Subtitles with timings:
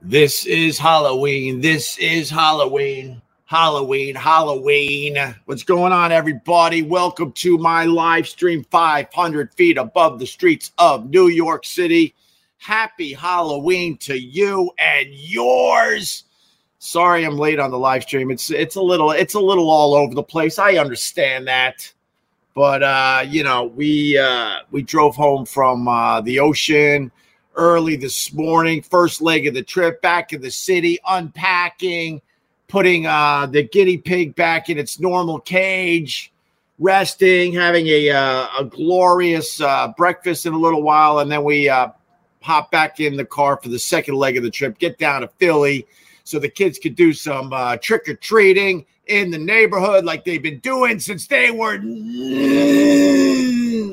[0.00, 1.60] This is Halloween.
[1.60, 3.20] This is Halloween.
[3.44, 5.18] Halloween, Halloween.
[5.44, 6.80] What's going on, everybody?
[6.80, 12.14] Welcome to my live stream 500 feet above the streets of New York City.
[12.56, 16.24] Happy Halloween to you and yours.
[16.78, 18.30] Sorry I'm late on the live stream.
[18.30, 20.58] It's it's a little it's a little all over the place.
[20.58, 21.92] I understand that.
[22.54, 27.12] But uh, you know, we uh we drove home from uh the ocean
[27.60, 32.22] early this morning, first leg of the trip, back in the city, unpacking,
[32.68, 36.32] putting uh, the guinea pig back in its normal cage,
[36.78, 41.18] resting, having a, uh, a glorious uh, breakfast in a little while.
[41.18, 41.88] And then we uh,
[42.40, 45.28] hop back in the car for the second leg of the trip, get down to
[45.38, 45.86] Philly
[46.24, 50.42] so the kids could do some uh, trick or treating in the neighborhood like they've
[50.42, 51.74] been doing since they were.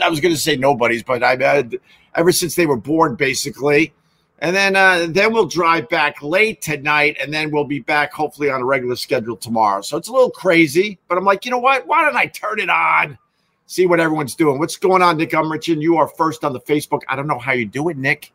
[0.01, 1.77] I was going to say nobody's, but I've had
[2.17, 3.93] ever since they were born, basically.
[4.39, 8.49] And then uh, then we'll drive back late tonight, and then we'll be back hopefully
[8.49, 9.81] on a regular schedule tomorrow.
[9.81, 11.87] So it's a little crazy, but I'm like, you know what?
[11.87, 13.17] Why don't I turn it on?
[13.65, 14.59] See what everyone's doing.
[14.59, 15.81] What's going on, Nick Umrichin?
[15.81, 17.01] You are first on the Facebook.
[17.07, 18.31] I don't know how you do it, Nick.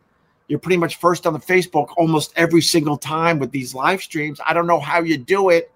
[0.48, 4.40] You're pretty much first on the Facebook almost every single time with these live streams.
[4.44, 5.70] I don't know how you do it.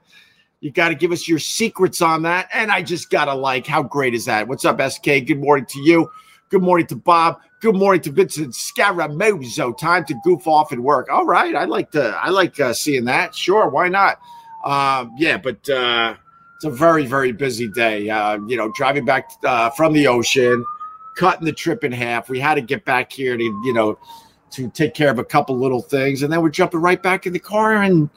[0.60, 2.48] You got to give us your secrets on that.
[2.52, 4.48] And I just got to like, how great is that?
[4.48, 5.04] What's up, SK?
[5.04, 6.10] Good morning to you.
[6.50, 7.40] Good morning to Bob.
[7.58, 9.76] Good morning to Vincent Scaramozo.
[9.78, 11.08] Time to goof off and work.
[11.10, 12.08] All right, I like to.
[12.08, 13.34] I like uh, seeing that.
[13.34, 14.20] Sure, why not?
[14.62, 16.16] Um, yeah, but uh,
[16.56, 18.10] it's a very very busy day.
[18.10, 20.62] Uh, you know, driving back uh, from the ocean,
[21.16, 22.28] cutting the trip in half.
[22.28, 23.98] We had to get back here to you know
[24.50, 27.32] to take care of a couple little things, and then we're jumping right back in
[27.32, 28.10] the car and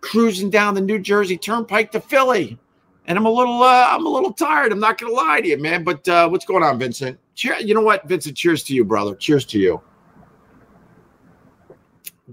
[0.00, 2.56] cruising down the New Jersey Turnpike to Philly.
[3.06, 4.72] And I'm a little, uh, I'm a little tired.
[4.72, 5.82] I'm not gonna lie to you, man.
[5.84, 7.18] But uh, what's going on, Vincent?
[7.34, 8.36] Cheer, you know what, Vincent?
[8.36, 9.14] Cheers to you, brother.
[9.14, 9.80] Cheers to you.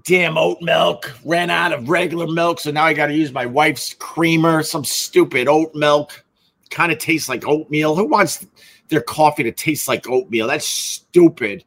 [0.05, 3.45] Damn oat milk ran out of regular milk, so now I got to use my
[3.45, 4.63] wife's creamer.
[4.63, 6.23] Some stupid oat milk,
[6.69, 7.95] kind of tastes like oatmeal.
[7.95, 8.45] Who wants
[8.89, 10.47] their coffee to taste like oatmeal?
[10.47, 11.65] That's stupid.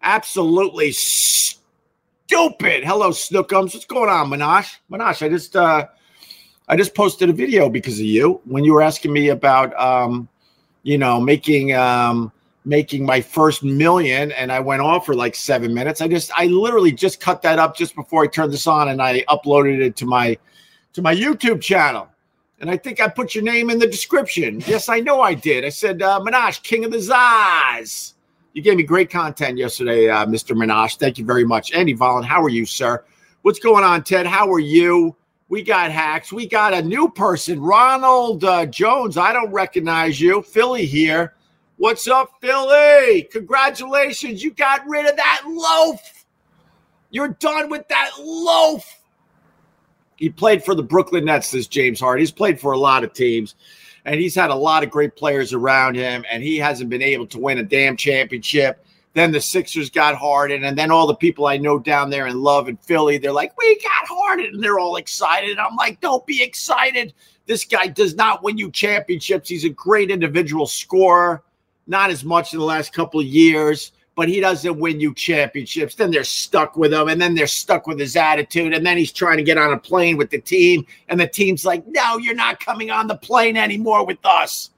[0.00, 2.84] Absolutely stupid.
[2.84, 3.74] Hello, Snookums.
[3.74, 4.76] What's going on, Minash?
[4.90, 5.88] Minash, I just uh
[6.68, 10.28] I just posted a video because of you when you were asking me about um,
[10.84, 12.30] you know, making um
[12.66, 16.00] making my first million and I went off for like seven minutes.
[16.00, 19.02] I just I literally just cut that up just before I turned this on and
[19.02, 20.38] I uploaded it to my
[20.92, 22.08] to my YouTube channel.
[22.60, 24.62] And I think I put your name in the description.
[24.66, 25.64] Yes, I know I did.
[25.64, 28.14] I said uh Minash, King of the Zaz.
[28.52, 30.56] You gave me great content yesterday, uh, Mr.
[30.56, 30.96] Minash.
[30.96, 31.72] Thank you very much.
[31.72, 33.04] Andy Vollen, how are you, sir?
[33.42, 34.28] What's going on, Ted?
[34.28, 35.16] How are you?
[35.48, 36.32] We got hacks.
[36.32, 39.16] We got a new person, Ronald uh, Jones.
[39.16, 40.42] I don't recognize you.
[40.42, 41.34] Philly here.
[41.76, 43.28] What's up, Philly?
[43.30, 44.42] Congratulations.
[44.42, 46.24] You got rid of that loaf.
[47.10, 49.00] You're done with that loaf.
[50.16, 52.20] He played for the Brooklyn Nets, this James Hart.
[52.20, 53.54] He's played for a lot of teams
[54.04, 57.26] and he's had a lot of great players around him, and he hasn't been able
[57.28, 58.84] to win a damn championship.
[59.14, 62.42] Then the Sixers got Harden, and then all the people I know down there in
[62.42, 65.58] love in Philly, they're like, "We got Harden," and they're all excited.
[65.58, 67.14] I'm like, "Don't be excited.
[67.46, 69.48] This guy does not win you championships.
[69.48, 71.44] He's a great individual scorer,
[71.86, 75.94] not as much in the last couple of years." but he doesn't win you championships.
[75.94, 78.72] Then they're stuck with him, and then they're stuck with his attitude.
[78.72, 81.64] And then he's trying to get on a plane with the team, and the team's
[81.64, 84.70] like, "No, you're not coming on the plane anymore with us."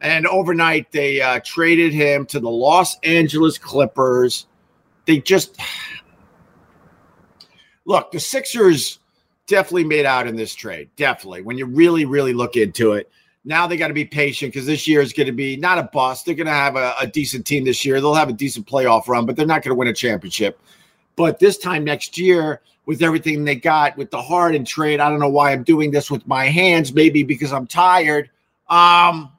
[0.00, 4.46] And overnight, they uh, traded him to the Los Angeles Clippers.
[5.06, 5.58] They just
[7.86, 8.98] look, the Sixers
[9.46, 10.90] definitely made out in this trade.
[10.96, 11.42] Definitely.
[11.42, 13.10] When you really, really look into it,
[13.44, 15.84] now they got to be patient because this year is going to be not a
[15.84, 16.26] bust.
[16.26, 18.00] They're going to have a, a, decent team this year.
[18.00, 20.60] They'll have a decent playoff run, but they're not going to win a championship.
[21.14, 25.20] But this time next year, with everything they got with the Harden trade, I don't
[25.20, 26.92] know why I'm doing this with my hands.
[26.92, 28.30] Maybe because I'm tired.
[28.68, 29.32] Um,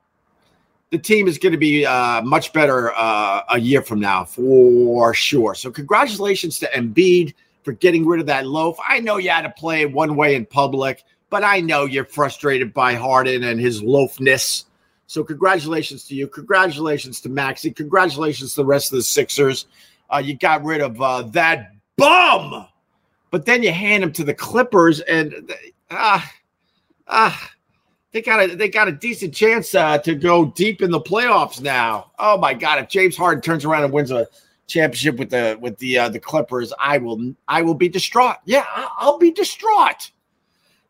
[0.92, 5.14] the team is going to be uh, much better uh, a year from now for
[5.14, 5.54] sure.
[5.54, 7.34] So congratulations to Embiid
[7.64, 8.78] for getting rid of that loaf.
[8.88, 12.74] I know you had to play one way in public but I know you're frustrated
[12.74, 14.66] by Harden and his loafness.
[15.08, 16.28] So congratulations to you.
[16.28, 17.72] Congratulations to Maxey.
[17.72, 19.66] Congratulations to the rest of the Sixers.
[20.10, 22.68] Uh, you got rid of uh, that bum,
[23.32, 25.54] but then you hand him to the Clippers, and
[25.92, 26.32] ah,
[27.08, 27.52] ah,
[28.12, 31.62] they got a they got a decent chance uh, to go deep in the playoffs
[31.62, 32.12] now.
[32.20, 32.80] Oh my God!
[32.80, 34.28] If James Harden turns around and wins a
[34.68, 38.38] championship with the with the uh, the Clippers, I will I will be distraught.
[38.46, 38.66] Yeah,
[38.98, 40.12] I'll be distraught.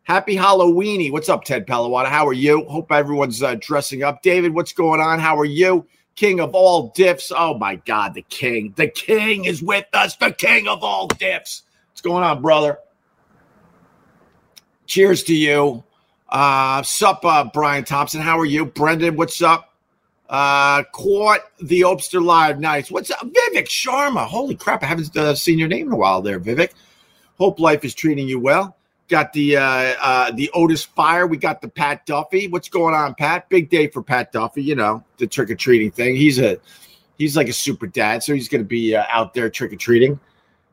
[0.03, 1.11] Happy Halloweeny.
[1.11, 2.07] What's up, Ted Palawatta?
[2.07, 2.63] How are you?
[2.65, 4.21] Hope everyone's uh, dressing up.
[4.21, 5.19] David, what's going on?
[5.19, 5.85] How are you?
[6.17, 7.31] king of all diffs.
[7.33, 8.73] Oh my God, the king.
[8.75, 10.17] The king is with us.
[10.17, 11.61] The king of all diffs.
[11.91, 12.79] What's going on, brother?
[14.87, 15.83] Cheers to you.
[16.29, 18.21] Uh, sup, uh, Brian Thompson.
[18.21, 18.65] How are you?
[18.65, 19.73] Brendan, what's up?
[20.29, 22.59] Uh, caught the Opster Live.
[22.59, 22.91] Nice.
[22.91, 23.21] What's up?
[23.21, 24.25] Vivek Sharma.
[24.25, 24.83] Holy crap.
[24.83, 26.71] I haven't uh, seen your name in a while there, Vivek.
[27.37, 28.75] Hope life is treating you well.
[29.07, 29.61] Got the uh,
[30.01, 31.27] uh, the Otis Fire.
[31.27, 32.49] We got the Pat Duffy.
[32.49, 33.47] What's going on, Pat?
[33.47, 34.61] Big day for Pat Duffy.
[34.61, 36.17] You know the trick or treating thing.
[36.17, 36.57] He's a
[37.17, 39.77] he's like a super dad, so he's going to be uh, out there trick or
[39.77, 40.19] treating.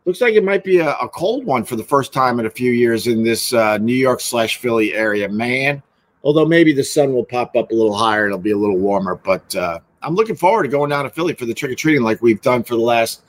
[0.04, 2.50] Looks like it might be a, a, cold one for the first time in a
[2.50, 5.82] few years in this uh, New York slash Philly area, man.
[6.22, 9.14] Although maybe the sun will pop up a little higher, it'll be a little warmer.
[9.14, 12.02] But uh, I'm looking forward to going down to Philly for the trick or treating
[12.02, 13.22] like we've done for the last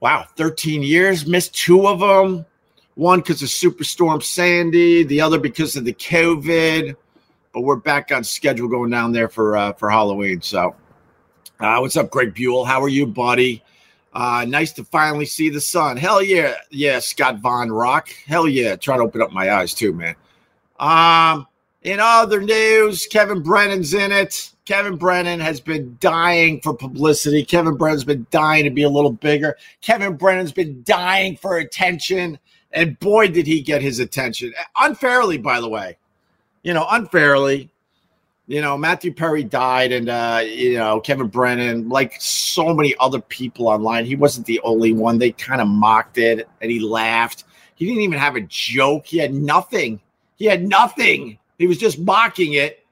[0.00, 1.26] wow 13 years.
[1.26, 2.44] Missed two of them
[2.96, 6.96] one because of Superstorm Sandy, the other because of the COVID.
[7.54, 10.42] But we're back on schedule going down there for uh, for Halloween.
[10.42, 10.74] So,
[11.60, 12.64] uh, what's up, Greg Buell?
[12.64, 13.62] How are you, buddy?
[14.16, 15.94] Uh, nice to finally see the sun.
[15.94, 18.08] Hell yeah, yeah, Scott Von Rock.
[18.26, 20.14] Hell yeah, try to open up my eyes too, man.
[20.78, 21.46] Um,
[21.82, 24.52] in other news, Kevin Brennan's in it.
[24.64, 27.44] Kevin Brennan has been dying for publicity.
[27.44, 29.54] Kevin Brennan's been dying to be a little bigger.
[29.82, 32.38] Kevin Brennan's been dying for attention.
[32.72, 34.54] And boy, did he get his attention.
[34.80, 35.98] Unfairly, by the way.
[36.62, 37.68] You know, unfairly.
[38.48, 43.20] You know, Matthew Perry died, and, uh, you know, Kevin Brennan, like so many other
[43.20, 45.18] people online, he wasn't the only one.
[45.18, 47.44] They kind of mocked it and he laughed.
[47.74, 49.06] He didn't even have a joke.
[49.06, 50.00] He had nothing.
[50.36, 51.38] He had nothing.
[51.58, 52.86] He was just mocking it.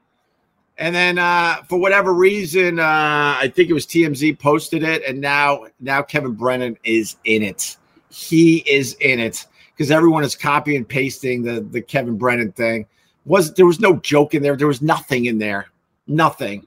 [0.77, 5.21] And then uh, for whatever reason, uh, I think it was TMZ posted it, and
[5.21, 7.77] now now Kevin Brennan is in it.
[8.09, 12.87] He is in it because everyone is copy and pasting the the Kevin Brennan thing.
[13.25, 14.55] Was there was no joke in there?
[14.55, 15.67] There was nothing in there,
[16.07, 16.65] nothing.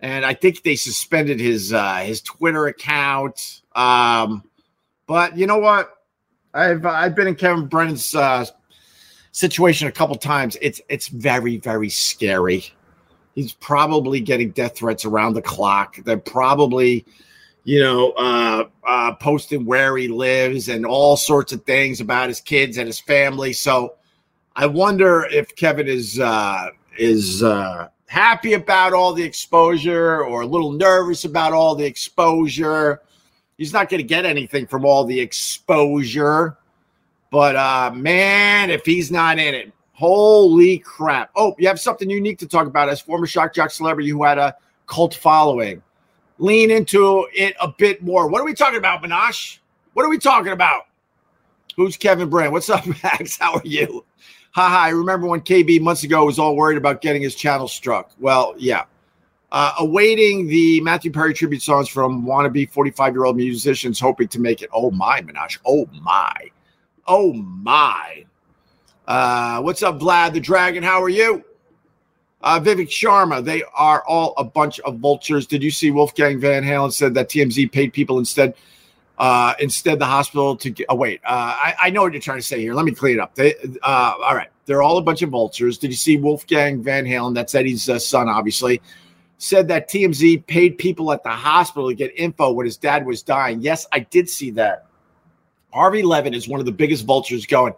[0.00, 3.62] And I think they suspended his uh, his Twitter account.
[3.74, 4.44] Um,
[5.06, 5.90] but you know what?
[6.52, 8.46] I've I've been in Kevin Brennan's uh,
[9.32, 10.56] situation a couple times.
[10.60, 12.64] It's it's very very scary.
[13.34, 15.96] He's probably getting death threats around the clock.
[16.04, 17.04] They're probably
[17.64, 22.40] you know, uh, uh, posting where he lives and all sorts of things about his
[22.40, 23.52] kids and his family.
[23.52, 23.94] So
[24.56, 30.46] I wonder if Kevin is uh, is uh, happy about all the exposure or a
[30.46, 33.00] little nervous about all the exposure.
[33.58, 36.56] He's not going to get anything from all the exposure,
[37.30, 41.30] but uh, man, if he's not in it, holy crap!
[41.36, 44.38] Oh, you have something unique to talk about as former shock jock celebrity who had
[44.38, 44.56] a
[44.86, 45.82] cult following
[46.40, 48.28] lean into it a bit more.
[48.28, 49.58] What are we talking about, Minash?
[49.92, 50.84] What are we talking about?
[51.76, 52.52] Who's Kevin Brand?
[52.52, 53.38] What's up, Max?
[53.38, 54.04] How are you?
[54.52, 58.10] Haha, I remember when KB months ago was all worried about getting his channel struck.
[58.18, 58.84] Well, yeah.
[59.52, 64.40] Uh, awaiting the Matthew Perry tribute songs from wannabe 45 year old musicians hoping to
[64.40, 64.70] make it.
[64.72, 65.58] Oh, my, Minash.
[65.64, 66.50] Oh, my.
[67.06, 68.24] Oh, my.
[69.06, 70.82] Uh, what's up, Vlad the Dragon?
[70.82, 71.44] How are you?
[72.42, 75.46] Uh, Vivek Sharma, they are all a bunch of vultures.
[75.46, 78.54] Did you see Wolfgang Van Halen said that TMZ paid people instead,
[79.20, 80.86] uh, instead the hospital to get?
[80.88, 82.72] Oh wait, uh, I, I, know what you're trying to say here.
[82.72, 83.34] Let me clean it up.
[83.34, 85.76] They, uh, all right, they're all a bunch of vultures.
[85.76, 87.34] Did you see Wolfgang Van Halen?
[87.34, 88.80] That's Eddie's uh, son, obviously.
[89.36, 93.22] Said that TMZ paid people at the hospital to get info when his dad was
[93.22, 93.60] dying.
[93.60, 94.86] Yes, I did see that.
[95.70, 97.74] Harvey Levin is one of the biggest vultures going.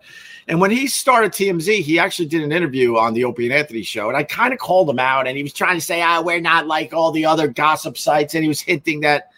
[0.47, 3.83] And when he started TMZ, he actually did an interview on the Opie and Anthony
[3.83, 4.09] show.
[4.09, 6.41] And I kind of called him out and he was trying to say, ah, we're
[6.41, 8.35] not like all the other gossip sites.
[8.35, 9.31] And he was hinting that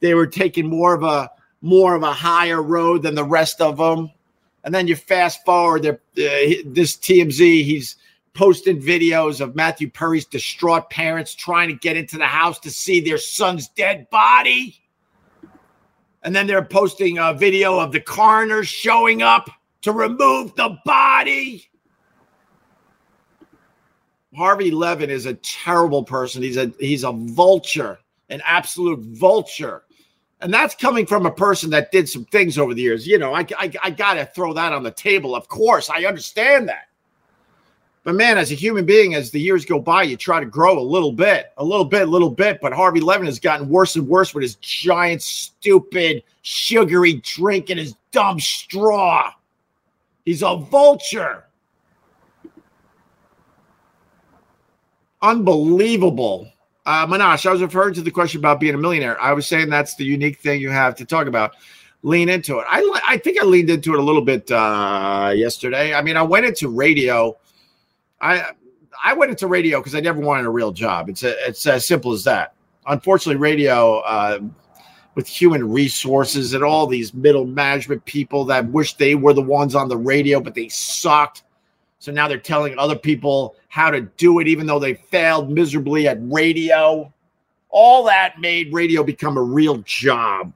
[0.00, 1.30] they were taking more of a
[1.60, 4.10] more of a higher road than the rest of them.
[4.64, 7.96] And then you fast forward, uh, this TMZ, he's
[8.34, 13.00] posting videos of Matthew Perry's distraught parents trying to get into the house to see
[13.00, 14.80] their son's dead body.
[16.22, 19.48] And then they're posting a video of the coroner showing up
[19.82, 21.68] to remove the body.
[24.36, 26.42] Harvey Levin is a terrible person.
[26.42, 27.98] He's a he's a vulture,
[28.28, 29.84] an absolute vulture.
[30.40, 33.06] And that's coming from a person that did some things over the years.
[33.06, 35.34] You know, I, I, I got to throw that on the table.
[35.34, 36.88] Of course, I understand that.
[38.04, 40.78] But man, as a human being, as the years go by, you try to grow
[40.78, 42.60] a little bit, a little bit, a little bit.
[42.62, 47.78] But Harvey Levin has gotten worse and worse with his giant, stupid, sugary drink and
[47.78, 49.32] his dumb straw.
[50.24, 51.44] He's a vulture.
[55.20, 56.50] Unbelievable.
[56.88, 59.20] Uh, Manash, I was referring to the question about being a millionaire.
[59.20, 61.54] I was saying that's the unique thing you have to talk about.
[62.02, 62.66] Lean into it.
[62.68, 65.92] I, I think I leaned into it a little bit uh, yesterday.
[65.92, 67.36] I mean, I went into radio
[68.20, 68.52] I
[69.02, 71.08] I went into radio because I never wanted a real job.
[71.08, 72.54] It's a, it's as simple as that.
[72.86, 74.40] unfortunately, radio uh,
[75.14, 79.74] with human resources and all these middle management people that wish they were the ones
[79.74, 81.42] on the radio, but they sucked.
[81.98, 86.06] So now they're telling other people how to do it, even though they failed miserably
[86.06, 87.12] at radio.
[87.70, 90.52] All that made radio become a real job.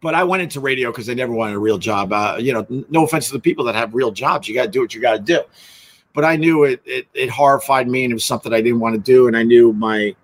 [0.00, 2.12] But I went into radio because I never wanted a real job.
[2.12, 4.48] Uh, you know, no offense to the people that have real jobs.
[4.48, 5.42] You got to do what you got to do.
[6.14, 8.94] But I knew it, it, it horrified me and it was something I didn't want
[8.94, 9.28] to do.
[9.28, 10.16] And I knew my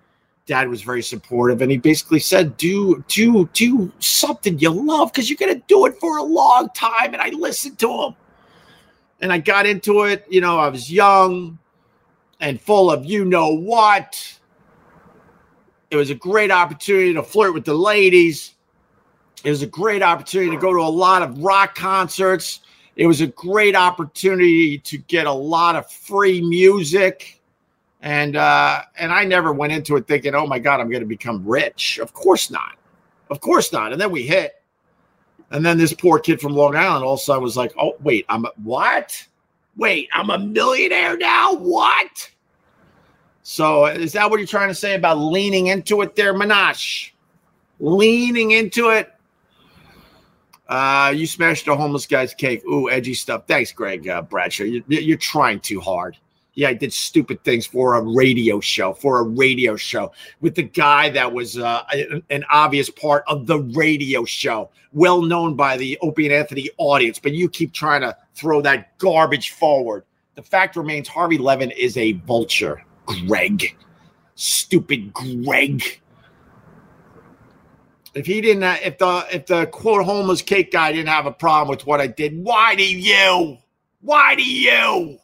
[0.47, 5.29] dad was very supportive and he basically said do do do something you love because
[5.29, 8.15] you're going to do it for a long time and i listened to him
[9.21, 11.57] and i got into it you know i was young
[12.39, 14.39] and full of you know what
[15.89, 18.55] it was a great opportunity to flirt with the ladies
[19.43, 22.61] it was a great opportunity to go to a lot of rock concerts
[22.95, 27.37] it was a great opportunity to get a lot of free music
[28.01, 31.07] and uh, and I never went into it thinking, oh my God, I'm going to
[31.07, 31.99] become rich.
[31.99, 32.77] Of course not.
[33.29, 33.91] Of course not.
[33.91, 34.56] And then we hit.
[35.51, 37.95] And then this poor kid from Long Island all of a sudden was like, oh,
[38.01, 39.25] wait, I'm a, what?
[39.77, 41.53] Wait, I'm a millionaire now?
[41.53, 42.29] What?
[43.43, 47.11] So is that what you're trying to say about leaning into it there, Minash?
[47.79, 49.13] Leaning into it.
[50.67, 52.61] Uh, you smashed a homeless guy's cake.
[52.65, 53.43] Ooh, edgy stuff.
[53.47, 54.65] Thanks, Greg uh, Bradshaw.
[54.65, 56.17] You, you're trying too hard
[56.57, 60.11] yeah, I did stupid things for a radio show, for a radio show
[60.41, 61.83] with the guy that was uh,
[62.31, 67.19] an obvious part of the radio show, well known by the Opie and Anthony audience.
[67.19, 70.03] But you keep trying to throw that garbage forward.
[70.33, 73.77] The fact remains Harvey Levin is a vulture, Greg.
[74.33, 76.01] Stupid Greg.
[78.15, 81.31] If he didn't, uh, if the if the quote homeless cake guy didn't have a
[81.31, 83.59] problem with what I did, why do you?
[84.01, 85.19] Why do you?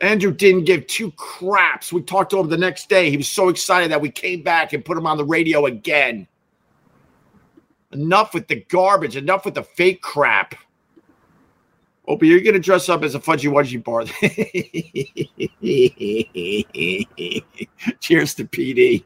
[0.00, 1.92] Andrew didn't give two craps.
[1.92, 3.10] We talked to him the next day.
[3.10, 6.26] He was so excited that we came back and put him on the radio again.
[7.92, 9.16] Enough with the garbage.
[9.16, 10.54] Enough with the fake crap.
[12.06, 14.04] Opie, you're going to dress up as a fudgy wudgy bar.
[18.00, 19.04] Cheers to PD.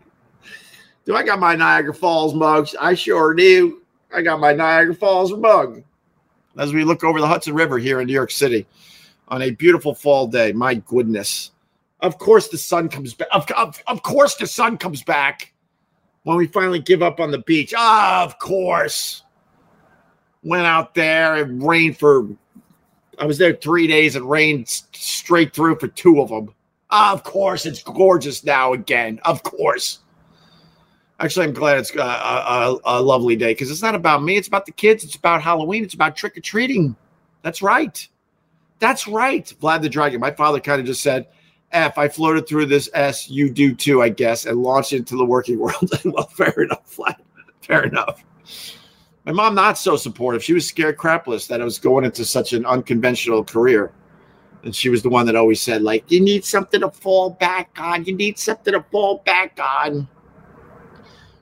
[1.05, 2.77] Do I got my Niagara Falls mugs?
[2.79, 3.83] I sure do.
[4.15, 5.83] I got my Niagara Falls mug.
[6.59, 8.67] As we look over the Hudson River here in New York City
[9.29, 10.53] on a beautiful fall day.
[10.53, 11.51] My goodness.
[12.01, 13.29] Of course, the sun comes back.
[13.33, 15.53] Of, of, of course, the sun comes back
[16.25, 17.73] when we finally give up on the beach.
[17.77, 19.23] Ah, of course.
[20.43, 21.37] Went out there.
[21.37, 22.29] It rained for,
[23.19, 24.17] I was there three days.
[24.17, 26.53] It rained straight through for two of them.
[26.91, 29.21] of course, it's gorgeous now again.
[29.25, 30.01] Of course.
[31.21, 34.37] Actually, I'm glad it's a, a, a lovely day because it's not about me.
[34.37, 35.05] It's about the kids.
[35.05, 35.85] It's about Halloween.
[35.85, 36.97] It's about trick or treating.
[37.43, 38.09] That's right.
[38.83, 40.19] That's right, Vlad the Dragon.
[40.19, 41.29] My father kind of just said,
[41.71, 45.25] F, I floated through this S, you do too, I guess, and launched into the
[45.25, 45.89] working world.
[46.05, 47.15] well, fair enough, Vlad.
[47.61, 48.25] Fair enough.
[49.25, 50.43] My mom, not so supportive.
[50.43, 53.93] She was scared crapless that I was going into such an unconventional career.
[54.65, 57.71] And she was the one that always said, like, you need something to fall back
[57.79, 58.05] on.
[58.05, 60.09] You need something to fall back on.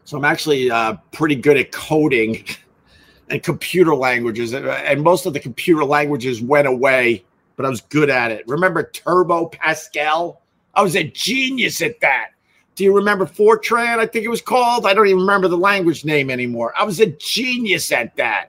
[0.04, 2.44] So I'm actually uh, pretty good at coding
[3.30, 4.52] and computer languages.
[4.52, 7.24] And most of the computer languages went away
[7.60, 8.48] but I was good at it.
[8.48, 10.40] Remember Turbo Pascal?
[10.72, 12.30] I was a genius at that.
[12.74, 13.98] Do you remember Fortran?
[13.98, 14.86] I think it was called.
[14.86, 16.72] I don't even remember the language name anymore.
[16.74, 18.48] I was a genius at that.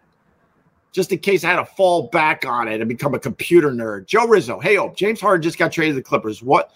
[0.94, 4.06] Just in case I had to fall back on it and become a computer nerd.
[4.06, 6.42] Joe Rizzo, hey, oh, James Harden just got traded to the Clippers.
[6.42, 6.72] What?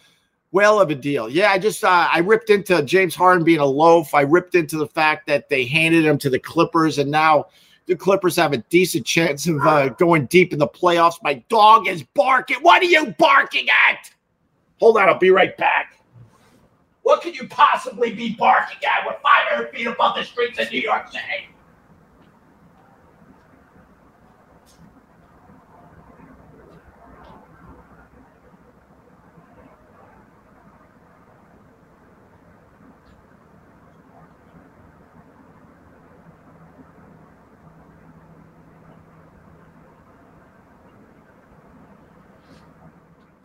[0.51, 1.29] Well of a deal.
[1.29, 4.13] Yeah, I just uh, I ripped into James Harden being a loaf.
[4.13, 7.45] I ripped into the fact that they handed him to the Clippers, and now
[7.87, 11.21] the Clippers have a decent chance of uh, going deep in the playoffs.
[11.21, 12.57] My dog is barking.
[12.61, 14.09] What are you barking at?
[14.79, 15.99] Hold on, I'll be right back.
[17.03, 19.05] What could you possibly be barking at?
[19.05, 21.47] We're 500 feet above the streets of New York City.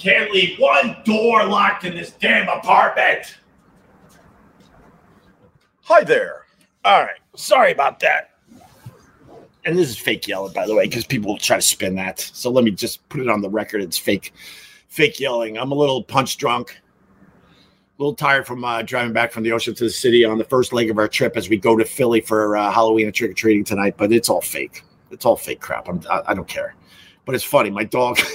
[0.00, 3.36] Can't leave one door locked in this damn apartment.
[5.82, 6.46] Hi there.
[6.86, 7.20] All right.
[7.36, 8.30] Sorry about that.
[9.66, 12.18] And this is fake yelling, by the way, because people will try to spin that.
[12.18, 13.82] So let me just put it on the record.
[13.82, 14.32] It's fake,
[14.88, 15.58] fake yelling.
[15.58, 19.74] I'm a little punch drunk, a little tired from uh, driving back from the ocean
[19.74, 22.22] to the city on the first leg of our trip as we go to Philly
[22.22, 23.96] for uh, Halloween and trick or treating tonight.
[23.98, 24.82] But it's all fake.
[25.10, 25.90] It's all fake crap.
[25.90, 26.74] I'm, I, I don't care.
[27.26, 27.68] But it's funny.
[27.68, 28.18] My dog.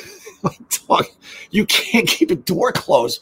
[0.45, 1.05] my dog,
[1.51, 3.21] you can't keep a door closed.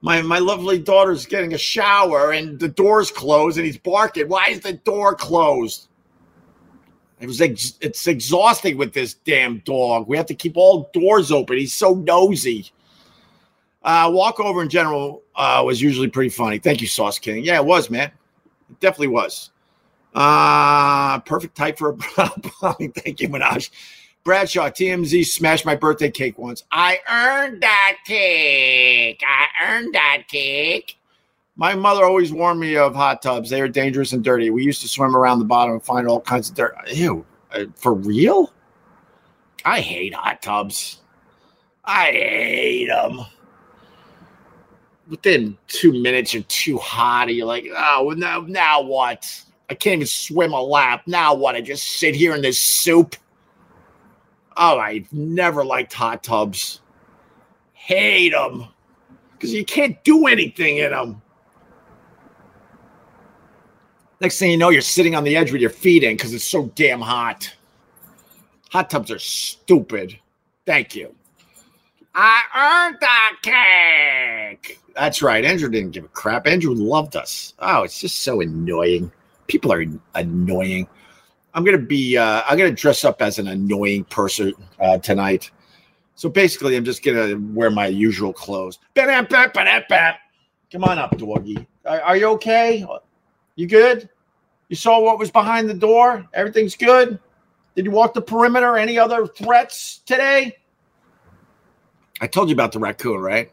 [0.00, 4.28] my my lovely daughter's getting a shower and the door's closed and he's barking.
[4.28, 5.88] Why is the door closed?
[7.20, 10.06] It was ex- it's exhausting with this damn dog.
[10.06, 11.56] We have to keep all doors open.
[11.56, 12.70] He's so nosy.
[13.82, 16.58] Uh, walkover in general uh, was usually pretty funny.
[16.58, 17.44] Thank you, Sauce King.
[17.44, 18.10] Yeah, it was, man.
[18.68, 19.50] It definitely was.
[20.12, 21.96] Uh, perfect type for a
[22.74, 23.70] Thank you, Minaj.
[24.26, 26.64] Bradshaw, TMZ smashed my birthday cake once.
[26.72, 29.22] I earned that cake.
[29.24, 30.98] I earned that cake.
[31.54, 33.50] My mother always warned me of hot tubs.
[33.50, 34.50] They are dangerous and dirty.
[34.50, 36.74] We used to swim around the bottom and find all kinds of dirt.
[36.92, 38.52] Ew, uh, for real?
[39.64, 41.02] I hate hot tubs.
[41.84, 43.20] I hate them.
[45.08, 47.28] Within two minutes, you're too hot.
[47.28, 49.24] And you're like, oh, now, now what?
[49.70, 51.04] I can't even swim a lap.
[51.06, 51.54] Now what?
[51.54, 53.14] I just sit here in this soup.
[54.56, 56.80] Oh, I've never liked hot tubs.
[57.72, 58.68] Hate them
[59.32, 61.20] because you can't do anything in them.
[64.20, 66.46] Next thing you know, you're sitting on the edge with your feet in because it's
[66.46, 67.54] so damn hot.
[68.70, 70.18] Hot tubs are stupid.
[70.64, 71.14] Thank you.
[72.14, 74.80] I earned that cake.
[74.94, 75.44] That's right.
[75.44, 76.46] Andrew didn't give a crap.
[76.46, 77.52] Andrew loved us.
[77.58, 79.12] Oh, it's just so annoying.
[79.48, 79.84] People are
[80.14, 80.88] annoying.
[81.56, 85.50] I'm gonna be uh, I'm gonna dress up as an annoying person uh, tonight.
[86.14, 88.78] So basically, I'm just gonna wear my usual clothes.
[90.70, 91.66] Come on up, doggy.
[91.86, 92.86] Are, are you okay?
[93.54, 94.10] You good?
[94.68, 96.26] You saw what was behind the door?
[96.34, 97.18] Everything's good?
[97.74, 98.76] Did you walk the perimeter?
[98.76, 100.58] Any other threats today?
[102.20, 103.50] I told you about the raccoon, right?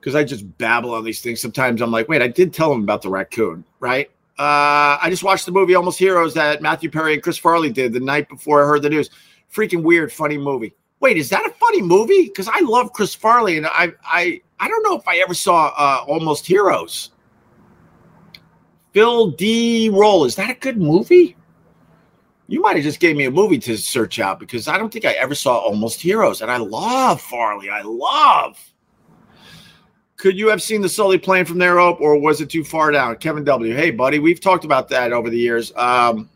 [0.00, 1.40] Because I just babble on these things.
[1.40, 4.10] Sometimes I'm like, wait, I did tell him about the raccoon, right?
[4.38, 7.92] Uh, I just watched the movie Almost Heroes that Matthew Perry and Chris Farley did
[7.92, 9.10] the night before I heard the news.
[9.52, 10.74] Freaking weird, funny movie.
[10.98, 12.24] Wait, is that a funny movie?
[12.24, 15.72] Because I love Chris Farley, and I I I don't know if I ever saw
[15.76, 17.10] uh, Almost Heroes.
[18.92, 19.88] Phil D.
[19.90, 21.36] Roll, is that a good movie?
[22.46, 25.04] You might have just gave me a movie to search out because I don't think
[25.04, 27.70] I ever saw Almost Heroes, and I love Farley.
[27.70, 28.58] I love
[30.24, 32.90] could you have seen the Sully plane from there up, or was it too far
[32.90, 33.14] down?
[33.16, 33.74] Kevin W.
[33.74, 35.70] Hey, buddy, we've talked about that over the years.
[35.76, 36.30] Um,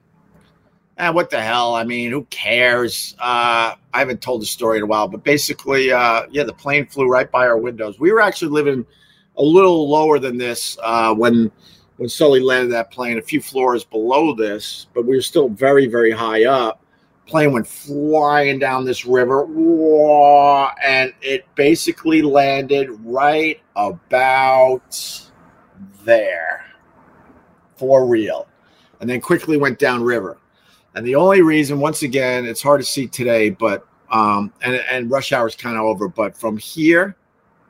[0.99, 1.75] and eh, what the hell?
[1.75, 3.17] I mean, who cares?
[3.19, 6.85] Uh, I haven't told the story in a while, but basically, uh, yeah, the plane
[6.85, 7.99] flew right by our windows.
[7.99, 8.85] We were actually living
[9.39, 11.51] a little lower than this uh, when
[11.97, 15.87] when Sully landed that plane, a few floors below this, but we were still very,
[15.87, 16.85] very high up
[17.29, 19.45] plane went flying down this river.
[20.85, 25.31] And it basically landed right about
[26.05, 26.65] there.
[27.77, 28.49] For real.
[29.01, 30.39] And then quickly went down river.
[30.95, 35.11] and the only reason once again it's hard to see today but um and and
[35.11, 37.15] rush hour is kind of over but from here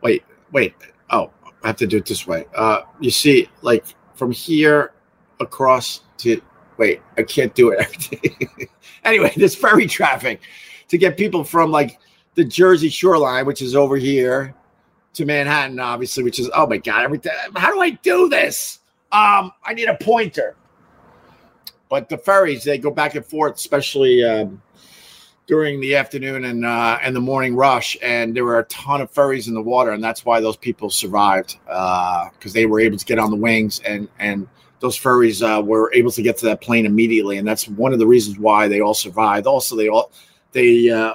[0.03, 0.73] wait wait
[1.11, 1.31] oh
[1.63, 2.47] i have to do it this way.
[2.55, 4.93] Uh you see like from here
[5.41, 6.41] across to
[6.79, 8.69] wait i can't do it
[9.05, 10.41] Anyway, this ferry traffic
[10.89, 11.99] to get people from like
[12.35, 14.55] the Jersey shoreline, which is over here,
[15.15, 17.33] to Manhattan, obviously, which is oh my god, everything.
[17.57, 18.81] How do I do this?
[19.11, 20.57] Um, I need a pointer.
[21.89, 24.61] But the ferries, they go back and forth, especially um,
[25.47, 27.97] during the afternoon and uh, and the morning rush.
[28.03, 30.91] And there were a ton of ferries in the water, and that's why those people
[30.91, 34.47] survived because uh, they were able to get on the wings and and
[34.81, 37.99] those furries uh, were able to get to that plane immediately, and that's one of
[37.99, 39.47] the reasons why they all survived.
[39.47, 40.13] Also, they all
[40.53, 41.15] they uh,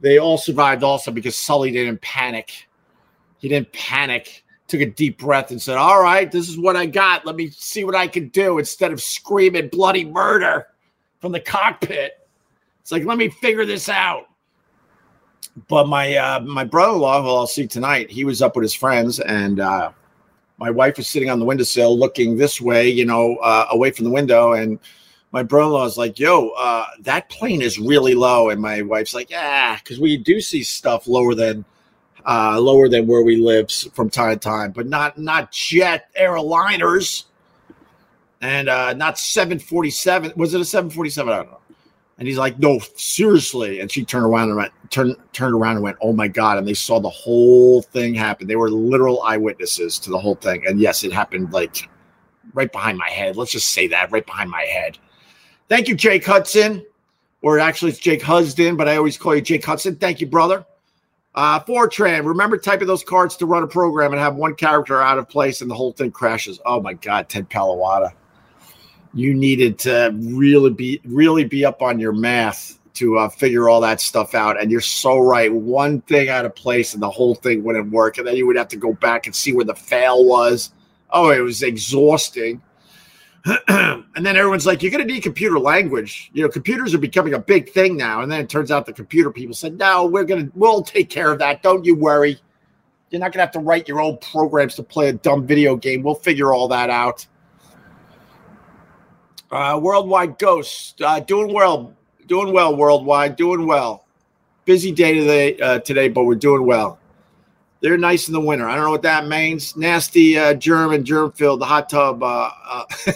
[0.00, 2.68] they all survived also because Sully didn't panic.
[3.38, 4.44] He didn't panic.
[4.68, 7.24] Took a deep breath and said, "All right, this is what I got.
[7.24, 10.66] Let me see what I can do." Instead of screaming bloody murder
[11.20, 12.12] from the cockpit,
[12.80, 14.28] it's like, "Let me figure this out."
[15.68, 19.20] But my uh, my brother-in-law, who I'll see tonight, he was up with his friends
[19.20, 19.60] and.
[19.60, 19.92] Uh,
[20.58, 24.04] my wife is sitting on the windowsill looking this way, you know, uh, away from
[24.04, 24.52] the window.
[24.52, 24.78] And
[25.32, 28.50] my brother in law is like, yo, uh, that plane is really low.
[28.50, 31.64] And my wife's like, yeah, because we do see stuff lower than.
[32.26, 37.24] Uh, lower than where we live from time to time, but not not jet airliners,
[38.42, 40.32] and uh, not 747.
[40.36, 41.32] Was it a 747?
[41.32, 41.57] I don't know.
[42.18, 43.78] And he's like, no, seriously.
[43.78, 46.58] And she turned around and went, turned, turned around and went, oh my God.
[46.58, 48.48] And they saw the whole thing happen.
[48.48, 50.66] They were literal eyewitnesses to the whole thing.
[50.66, 51.88] And yes, it happened like
[52.54, 53.36] right behind my head.
[53.36, 54.98] Let's just say that right behind my head.
[55.68, 56.84] Thank you, Jake Hudson.
[57.40, 59.94] Or actually, it's Jake Husden, but I always call you Jake Hudson.
[59.94, 60.66] Thank you, brother.
[61.36, 65.18] Uh, Fortran, remember typing those cards to run a program and have one character out
[65.18, 66.58] of place and the whole thing crashes.
[66.66, 68.12] Oh my God, Ted Palawada
[69.14, 73.80] you needed to really be really be up on your math to uh, figure all
[73.80, 74.60] that stuff out.
[74.60, 75.52] And you're so right.
[75.52, 78.18] One thing out of place and the whole thing wouldn't work.
[78.18, 80.72] And then you would have to go back and see where the fail was.
[81.10, 82.60] Oh, it was exhausting.
[83.68, 86.30] and then everyone's like, you're going to need computer language.
[86.34, 88.20] You know, computers are becoming a big thing now.
[88.20, 91.08] And then it turns out the computer people said, no, we're going to, we'll take
[91.08, 91.62] care of that.
[91.62, 92.38] Don't you worry.
[93.10, 95.76] You're not going to have to write your own programs to play a dumb video
[95.76, 96.02] game.
[96.02, 97.26] We'll figure all that out.
[99.50, 101.94] Uh, worldwide Ghost, uh, doing well,
[102.26, 102.76] doing well.
[102.76, 104.04] Worldwide, doing well.
[104.66, 106.98] Busy day today, uh, today, but we're doing well.
[107.80, 108.68] They're nice in the winter.
[108.68, 109.76] I don't know what that means.
[109.76, 112.22] Nasty uh, germ and germ filled the hot tub.
[112.22, 112.84] Uh, uh.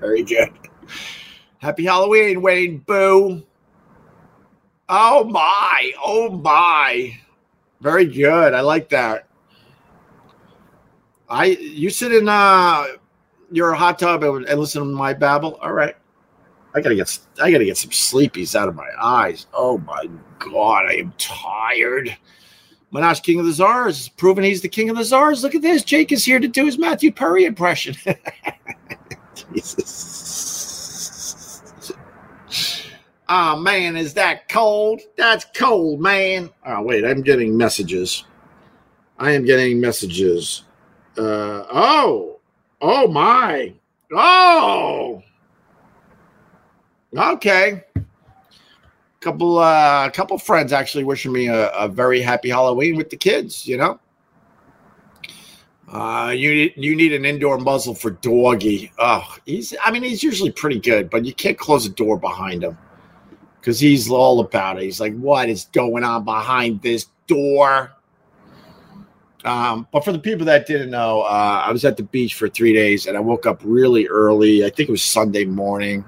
[0.00, 0.52] Very good.
[1.58, 3.42] Happy Halloween, Wayne Boo.
[4.88, 7.18] Oh my, oh my.
[7.80, 8.52] Very good.
[8.52, 9.26] I like that.
[11.28, 12.86] I you sit in uh
[13.50, 15.54] your hot tub and, and listen to my babble.
[15.62, 15.94] All right.
[16.74, 19.46] I gotta get I gotta get some sleepies out of my eyes.
[19.54, 20.06] Oh my
[20.38, 22.14] god, I am tired.
[22.92, 25.42] Minash King of the Czars is proving he's the king of the czars.
[25.42, 25.82] Look at this.
[25.82, 27.96] Jake is here to do his Matthew Perry impression.
[29.54, 30.66] Jesus.
[33.28, 35.00] Oh man, is that cold?
[35.16, 36.50] That's cold, man.
[36.64, 38.24] Oh wait, I'm getting messages.
[39.18, 40.62] I am getting messages.
[41.18, 42.35] Uh oh,
[42.80, 43.72] oh my,
[44.12, 45.22] oh.
[47.16, 47.84] Okay.
[49.20, 53.66] Couple uh couple friends actually wishing me a, a very happy Halloween with the kids,
[53.66, 53.98] you know.
[55.88, 58.92] Uh, you need you need an indoor muzzle for doggy.
[58.98, 62.62] Oh, he's I mean he's usually pretty good, but you can't close a door behind
[62.62, 62.76] him
[63.60, 64.84] because he's all about it.
[64.84, 67.92] He's like, what is going on behind this door?
[69.46, 72.48] Um, but for the people that didn't know, uh, I was at the beach for
[72.48, 74.64] three days and I woke up really early.
[74.64, 76.04] I think it was Sunday morning.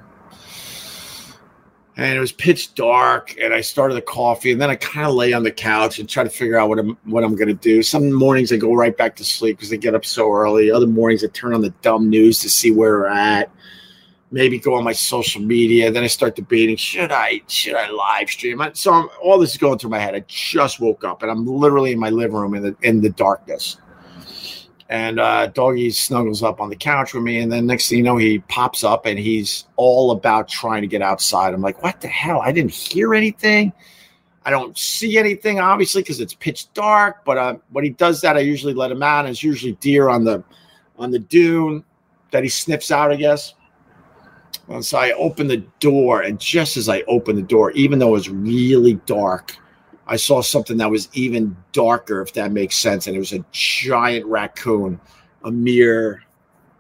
[1.97, 5.15] And it was pitch dark, and I started the coffee, and then I kind of
[5.15, 7.83] lay on the couch and try to figure out what I'm what I'm gonna do.
[7.83, 10.71] Some mornings I go right back to sleep because they get up so early.
[10.71, 13.51] Other mornings I turn on the dumb news to see where we're at
[14.31, 15.91] maybe go on my social media.
[15.91, 18.63] Then I start debating: should I should I live stream?
[18.75, 20.15] So I'm, all this is going through my head.
[20.15, 23.11] I just woke up and I'm literally in my living room in the in the
[23.11, 23.79] darkness.
[24.91, 28.05] And uh, doggy snuggles up on the couch with me, and then next thing you
[28.05, 31.53] know, he pops up and he's all about trying to get outside.
[31.53, 32.41] I'm like, what the hell?
[32.41, 33.71] I didn't hear anything.
[34.47, 37.23] I don't see anything, obviously, because it's pitch dark.
[37.27, 39.27] But uh, when he does that, I usually let him out.
[39.27, 40.43] And it's usually deer on the
[40.99, 41.85] on the dune
[42.31, 43.53] that he sniffs out, I guess.
[44.69, 48.09] And so I opened the door, and just as I opened the door, even though
[48.09, 49.57] it was really dark,
[50.07, 53.07] I saw something that was even darker, if that makes sense.
[53.07, 55.01] And it was a giant raccoon,
[55.45, 56.23] a mere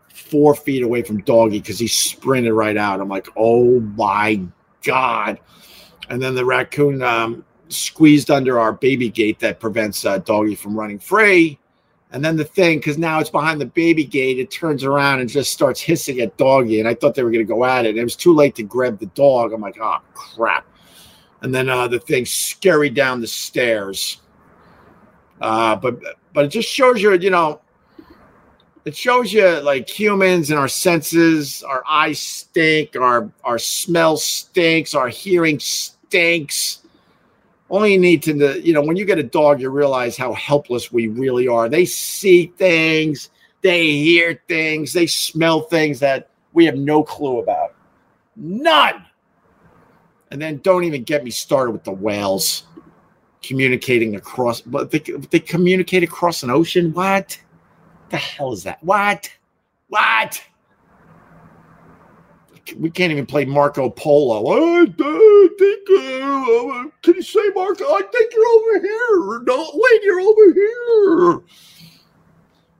[0.08, 3.00] four feet away from Doggy because he sprinted right out.
[3.00, 4.40] I'm like, oh my
[4.82, 5.38] God.
[6.10, 10.78] And then the raccoon um, squeezed under our baby gate that prevents uh, Doggy from
[10.78, 11.58] running free.
[12.10, 15.28] And then the thing, because now it's behind the baby gate, it turns around and
[15.28, 16.80] just starts hissing at doggy.
[16.80, 17.90] And I thought they were going to go at it.
[17.90, 19.52] And it was too late to grab the dog.
[19.52, 20.66] I'm like, oh, crap.
[21.42, 24.20] And then uh, the thing scurried down the stairs.
[25.40, 26.00] Uh, but
[26.32, 27.60] but it just shows you, you know,
[28.84, 34.94] it shows you like humans and our senses, our eyes stink, our our smell stinks,
[34.94, 36.80] our hearing stinks
[37.70, 41.08] only need to, you know, when you get a dog, you realize how helpless we
[41.08, 41.68] really are.
[41.68, 43.30] They see things,
[43.62, 47.74] they hear things, they smell things that we have no clue about.
[48.36, 49.04] None.
[50.30, 52.64] And then don't even get me started with the whales
[53.42, 56.92] communicating across, but they, they communicate across an ocean.
[56.92, 57.38] What
[58.10, 58.82] the hell is that?
[58.82, 59.30] What?
[59.88, 60.42] What?
[62.76, 64.50] We can't even play Marco Polo.
[64.50, 67.84] I think, uh, can you say Marco?
[67.84, 69.42] I think you're over here.
[69.46, 71.40] No, wait, you're over here.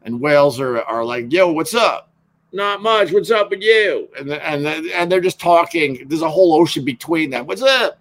[0.03, 2.11] And whales are, are like, yo, what's up?
[2.53, 3.13] Not much.
[3.13, 4.09] What's up with you?
[4.19, 6.09] And and and they're just talking.
[6.09, 7.47] There's a whole ocean between them.
[7.47, 7.99] What's up?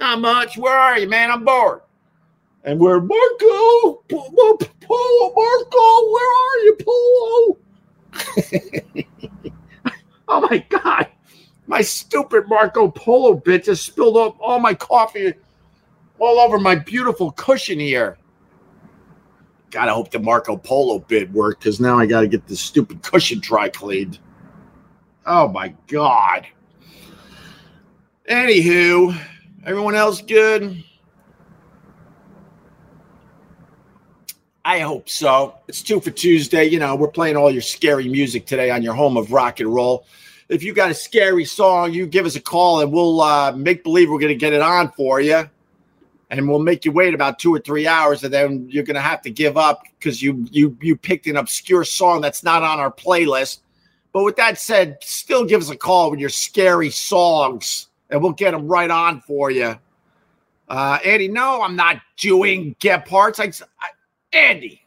[0.00, 0.56] Not much.
[0.56, 1.30] Where are you, man?
[1.30, 1.82] I'm bored.
[2.64, 6.12] And we're Marco, Polo, Marco.
[6.12, 7.58] Where are you, Polo?
[10.28, 11.08] oh my god!
[11.66, 15.32] My stupid Marco Polo bit just spilled up all my coffee
[16.18, 18.18] all over my beautiful cushion here.
[19.70, 23.40] Gotta hope the Marco Polo bit worked because now I gotta get this stupid cushion
[23.40, 24.18] dry cleaned.
[25.24, 26.46] Oh my god.
[28.28, 29.18] Anywho,
[29.64, 30.84] everyone else good?
[34.64, 35.54] I hope so.
[35.66, 36.64] It's two for Tuesday.
[36.66, 39.74] You know, we're playing all your scary music today on your home of rock and
[39.74, 40.06] roll.
[40.52, 43.82] If you got a scary song, you give us a call and we'll uh, make
[43.82, 45.48] believe we're going to get it on for you.
[46.28, 49.20] And we'll make you wait about two or three hours, and then you're to have
[49.22, 52.90] to give up because you you you picked an obscure song that's not on our
[52.90, 53.60] playlist.
[54.14, 58.32] But with that said, still give us a call with your scary songs, and we'll
[58.32, 59.78] get them right on for you.
[60.70, 63.38] Uh, Andy, no, I'm not doing get parts.
[63.38, 63.88] I, I,
[64.32, 64.80] Andy,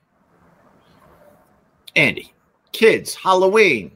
[1.96, 2.34] Andy,
[2.72, 3.96] kids, Halloween.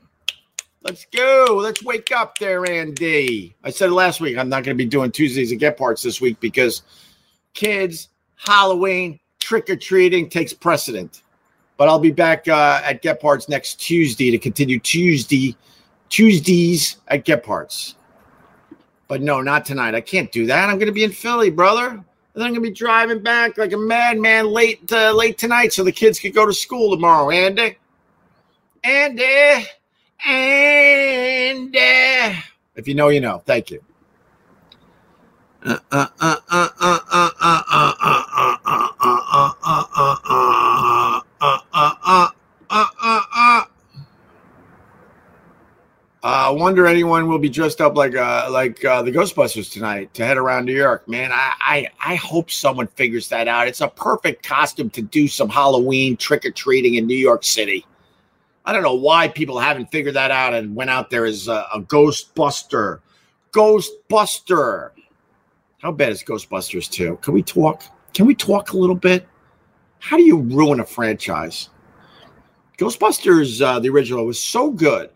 [0.82, 1.60] Let's go.
[1.62, 3.56] Let's wake up there, Andy.
[3.64, 6.22] I said last week I'm not going to be doing Tuesdays and get parts this
[6.22, 6.84] week because
[7.54, 11.24] kids, Halloween, trick or treating takes precedent.
[11.76, 15.56] But I'll be back uh, at Get Parts next Tuesday to continue Tuesday
[16.10, 17.96] Tuesdays at Get Parts.
[19.08, 19.96] But no, not tonight.
[19.96, 20.70] I can't do that.
[20.70, 21.88] I'm going to be in Philly, brother.
[21.88, 25.84] And I'm going to be driving back like a madman late uh, late tonight so
[25.84, 27.78] the kids could go to school tomorrow, Andy.
[28.84, 29.68] Andy.
[30.26, 32.34] And uh,
[32.76, 33.42] if you know, you know.
[33.46, 33.84] Thank you.
[46.22, 50.26] I wonder anyone will be dressed up like uh, like uh, the Ghostbusters tonight to
[50.26, 51.08] head around New York.
[51.08, 53.68] Man, I, I I hope someone figures that out.
[53.68, 57.86] It's a perfect costume to do some Halloween trick or treating in New York City.
[58.70, 61.66] I don't know why people haven't figured that out and went out there as a,
[61.74, 63.00] a Ghostbuster.
[63.52, 64.92] Ghostbuster.
[65.80, 67.18] How bad is Ghostbusters 2?
[67.24, 67.82] Can we talk?
[68.14, 69.28] Can we talk a little bit?
[69.98, 71.70] How do you ruin a franchise?
[72.78, 75.10] Ghostbusters, uh, the original, was so good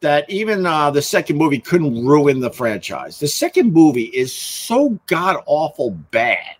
[0.00, 3.20] that even uh, the second movie couldn't ruin the franchise.
[3.20, 6.56] The second movie is so god awful bad.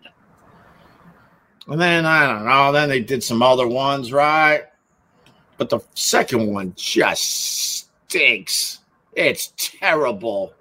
[1.67, 2.71] And then I don't know.
[2.71, 4.70] Then they did some other ones, right?
[5.61, 8.79] But the second one just stinks.
[9.13, 10.55] It's terrible.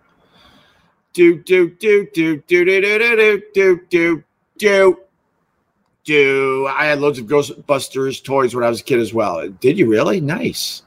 [1.14, 4.24] Do do do do do do do do do do
[4.58, 5.00] do
[6.04, 6.66] do.
[6.70, 9.48] I had loads of Ghostbusters toys when I was a kid as well.
[9.48, 10.20] Did you really?
[10.20, 10.82] Nice.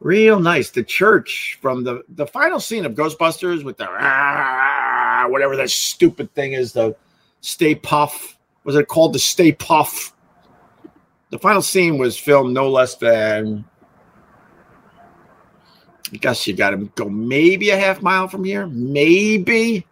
[0.00, 0.70] Real nice.
[0.70, 6.34] The church from the the final scene of Ghostbusters with the ah, whatever that stupid
[6.34, 6.96] thing is, the
[7.42, 8.34] Stay Puft.
[8.64, 10.13] Was it called the Stay Puft?
[11.34, 13.64] The final scene was filmed no less than,
[16.12, 18.68] I guess you got to go maybe a half mile from here.
[18.68, 19.84] Maybe.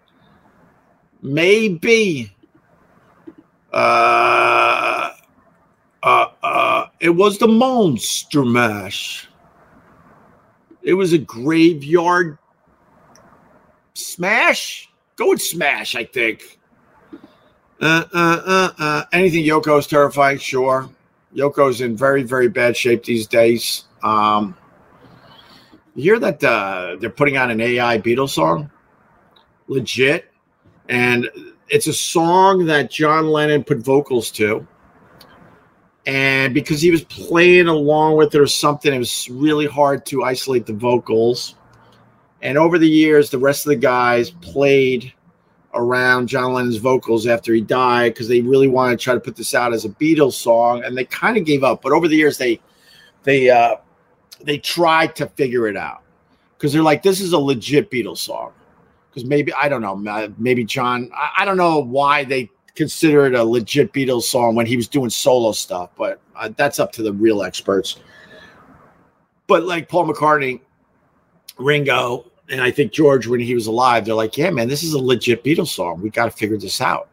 [1.21, 2.33] Maybe.
[3.73, 5.11] Uh,
[6.05, 9.29] uh, uh, it was the Monster Mash.
[10.85, 12.39] It was a graveyard
[13.95, 14.89] smash.
[15.17, 16.61] Go with smash, I think.
[17.81, 19.05] Uh, uh, uh, uh.
[19.13, 20.89] Anything Yoko's terrifying, sure.
[21.35, 23.85] Yoko's in very, very bad shape these days.
[24.03, 24.57] Um,
[25.95, 28.71] you hear that uh, they're putting on an AI Beatles song?
[29.69, 30.31] Legit.
[30.89, 31.29] And
[31.69, 34.67] it's a song that John Lennon put vocals to.
[36.05, 40.25] And because he was playing along with it or something, it was really hard to
[40.25, 41.55] isolate the vocals.
[42.43, 45.13] And over the years, the rest of the guys played
[45.75, 49.37] around John Lennon's vocals after he died because they really wanted to try to put
[49.37, 51.83] this out as a Beatles song, and they kind of gave up.
[51.83, 52.61] But over the years, they
[53.25, 53.77] they uh,
[54.43, 56.03] they tried to figure it out
[56.57, 58.53] because they're like, this is a legit Beatles song.
[59.11, 59.97] Because maybe I don't know,
[60.39, 64.65] maybe John, I, I, don't know why they consider it a legit Beatles song when
[64.65, 67.99] he was doing solo stuff, but uh, that's up to the real experts.
[69.49, 70.61] But like Paul McCartney,
[71.59, 74.95] Ringo, and I think George, when he was alive, they're like, yeah, man, this is
[74.95, 76.01] a legit Beatles song.
[76.01, 77.09] We got to figure this out.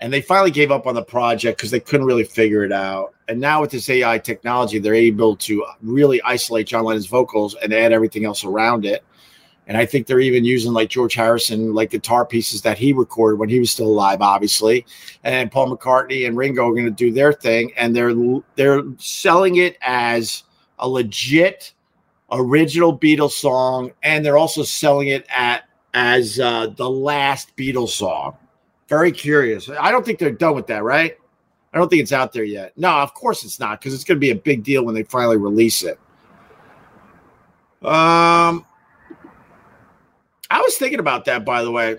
[0.00, 3.14] And they finally gave up on the project because they couldn't really figure it out.
[3.28, 7.54] And now with this AI technology, they're able to uh, really isolate John Lennon's vocals
[7.62, 9.02] and add everything else around it.
[9.68, 13.38] And I think they're even using like George Harrison, like guitar pieces that he recorded
[13.38, 14.86] when he was still alive, obviously.
[15.24, 18.14] And Paul McCartney and Ringo are going to do their thing, and they're
[18.54, 20.44] they're selling it as
[20.78, 21.72] a legit
[22.30, 28.36] original Beatles song, and they're also selling it at as uh, the last Beatles song.
[28.88, 29.68] Very curious.
[29.68, 31.16] I don't think they're done with that, right?
[31.72, 32.72] I don't think it's out there yet.
[32.76, 35.02] No, of course it's not, because it's going to be a big deal when they
[35.02, 35.98] finally release it.
[37.82, 38.64] Um,
[40.50, 41.98] I was thinking about that, by the way.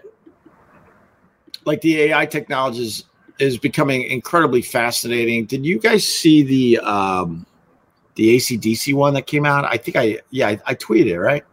[1.66, 3.04] Like the AI technology is,
[3.40, 5.46] is becoming incredibly fascinating.
[5.46, 7.46] Did you guys see the um,
[8.18, 9.64] the ACDC one that came out.
[9.64, 11.46] I think I, yeah, I, I tweeted it, right?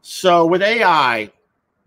[0.00, 1.30] So with AI,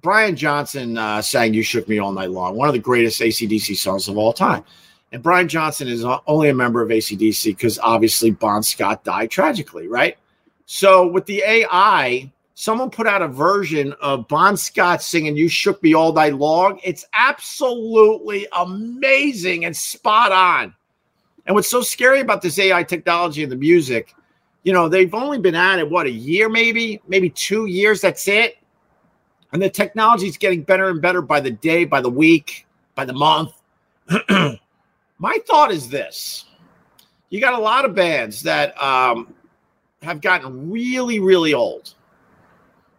[0.01, 3.75] Brian Johnson uh, sang You Shook Me All Night Long, one of the greatest ACDC
[3.75, 4.63] songs of all time.
[5.11, 9.87] And Brian Johnson is only a member of ACDC because obviously Bon Scott died tragically,
[9.87, 10.17] right?
[10.67, 15.81] So with the AI, someone put out a version of Bon Scott singing "You Shook
[15.83, 20.73] Me All Night Long." It's absolutely amazing and spot on.
[21.45, 24.13] And what's so scary about this AI technology and the music,
[24.63, 28.01] you know, they've only been at it what a year, maybe, maybe two years.
[28.01, 28.57] That's it.
[29.51, 33.05] And the technology is getting better and better by the day, by the week, by
[33.05, 33.53] the month.
[34.29, 36.45] My thought is this:
[37.29, 39.33] you got a lot of bands that um,
[40.01, 41.95] have gotten really, really old.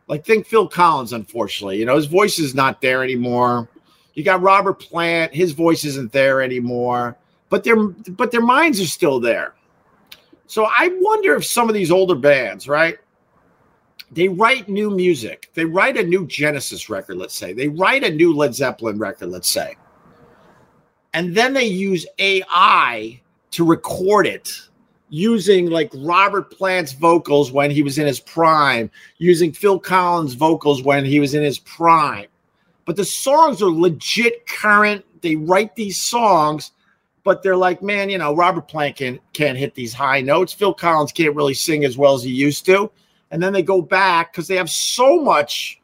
[0.08, 1.78] Like think Phil Collins, unfortunately.
[1.78, 3.68] You know, his voice is not there anymore.
[4.14, 7.16] You got Robert Plant, his voice isn't there anymore,
[7.52, 9.52] but their but their minds are still there.
[10.46, 12.96] So I wonder if some of these older bands, right?
[14.10, 15.50] They write new music.
[15.52, 17.52] They write a new Genesis record, let's say.
[17.52, 19.76] They write a new Led Zeppelin record, let's say.
[21.12, 24.50] And then they use AI to record it
[25.10, 30.82] using like Robert Plant's vocals when he was in his prime, using Phil Collins' vocals
[30.82, 32.28] when he was in his prime.
[32.86, 35.04] But the songs are legit current.
[35.20, 36.72] They write these songs,
[37.24, 40.52] but they're like, man, you know, Robert Plant can, can't hit these high notes.
[40.52, 42.90] Phil Collins can't really sing as well as he used to.
[43.30, 45.80] And then they go back because they have so much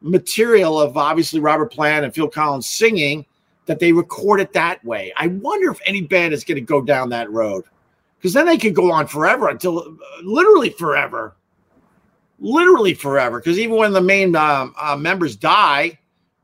[0.00, 3.24] material of obviously Robert Plant and Phil Collins singing
[3.66, 5.12] that they record it that way.
[5.16, 7.64] I wonder if any band is going to go down that road
[8.18, 11.36] because then they could go on forever until literally forever,
[12.38, 13.38] literally forever.
[13.38, 15.98] Because even when the main um, uh, members die,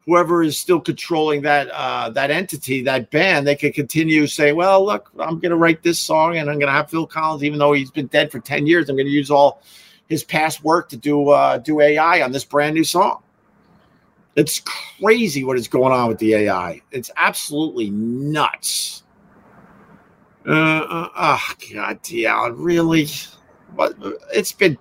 [0.07, 4.85] whoever is still controlling that uh, that entity, that band, they could continue say, "Well,
[4.85, 7.59] look, I'm going to write this song, and I'm going to have Phil Collins, even
[7.59, 8.89] though he's been dead for ten years.
[8.89, 9.63] I'm going to use all
[10.09, 13.23] his past work to do uh, do AI on this brand new song."
[14.37, 14.61] It's
[15.01, 16.83] crazy what is going on with the AI.
[16.93, 19.03] It's absolutely nuts.
[20.47, 23.09] Uh, uh, oh God, DL, really?
[23.75, 23.97] What?
[24.33, 24.79] It's been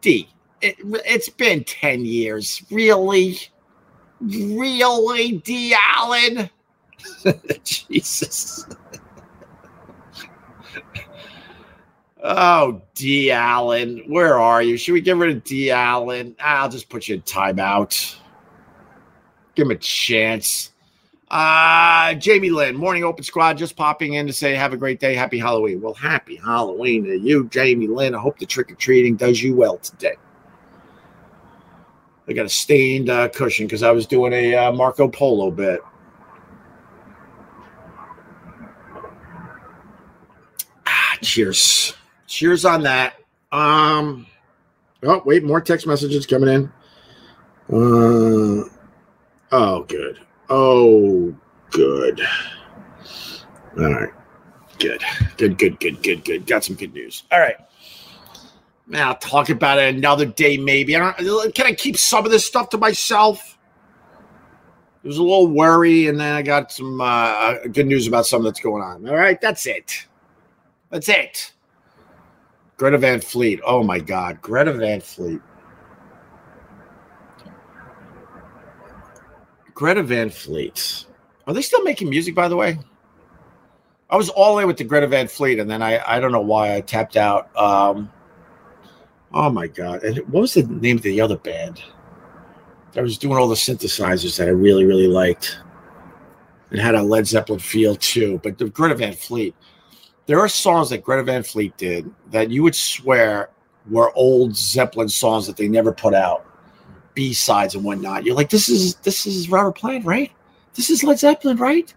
[0.00, 0.28] D.
[0.62, 2.62] It, it's been ten years.
[2.70, 3.36] Really,
[4.20, 5.76] really, D.
[5.94, 6.50] Allen.
[7.64, 8.66] Jesus.
[12.22, 13.30] oh, D.
[13.30, 14.76] Allen, where are you?
[14.76, 15.70] Should we get rid of D.
[15.70, 16.36] Allen?
[16.40, 18.16] I'll just put you in timeout.
[19.54, 20.72] Give him a chance.
[21.30, 25.14] Uh, Jamie Lynn, morning open squad, just popping in to say have a great day,
[25.14, 25.80] happy Halloween.
[25.80, 28.14] Well, happy Halloween to you, Jamie Lynn.
[28.14, 30.14] I hope the trick or treating does you well today.
[32.26, 35.80] I got a stained uh, cushion because I was doing a uh, Marco Polo bit.
[40.86, 41.94] Ah, cheers,
[42.26, 43.16] cheers on that.
[43.52, 44.26] Um,
[45.02, 46.72] oh wait, more text messages coming in.
[47.70, 48.68] Uh,
[49.52, 50.20] oh, good.
[50.48, 51.34] Oh,
[51.70, 52.20] good.
[53.78, 54.10] All right.
[54.78, 55.02] Good.
[55.36, 56.46] Good, good, good, good, good.
[56.46, 57.22] Got some good news.
[57.32, 57.56] All right.
[58.86, 60.94] Man, I'll talk about it another day, maybe.
[60.94, 63.58] I don't, can I keep some of this stuff to myself?
[65.02, 68.26] It was a little worry, and then I got some uh, uh good news about
[68.26, 69.06] something that's going on.
[69.08, 70.06] All right, that's it.
[70.90, 71.52] That's it.
[72.76, 73.60] Greta Van Fleet.
[73.66, 75.40] Oh my God, Greta Van Fleet.
[79.74, 81.06] Greta Van Fleet.
[81.46, 82.78] Are they still making music, by the way?
[84.08, 86.40] I was all in with the Greta Van Fleet, and then I I don't know
[86.40, 87.54] why I tapped out.
[87.58, 88.10] Um,
[89.34, 90.02] oh my god!
[90.02, 91.82] And what was the name of the other band?
[92.96, 95.58] I was doing all the synthesizers that I really really liked,
[96.70, 98.40] and had a Led Zeppelin feel too.
[98.42, 99.54] But the Greta Van Fleet,
[100.26, 103.50] there are songs that Greta Van Fleet did that you would swear
[103.90, 106.46] were old Zeppelin songs that they never put out.
[107.14, 108.24] B sides and whatnot.
[108.24, 110.32] You're like, this is this is Robert Plant, right?
[110.74, 111.92] This is Led Zeppelin, right?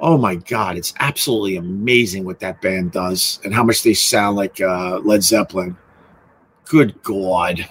[0.00, 4.36] Oh my God, it's absolutely amazing what that band does and how much they sound
[4.36, 5.76] like uh, Led Zeppelin.
[6.66, 7.68] Good God.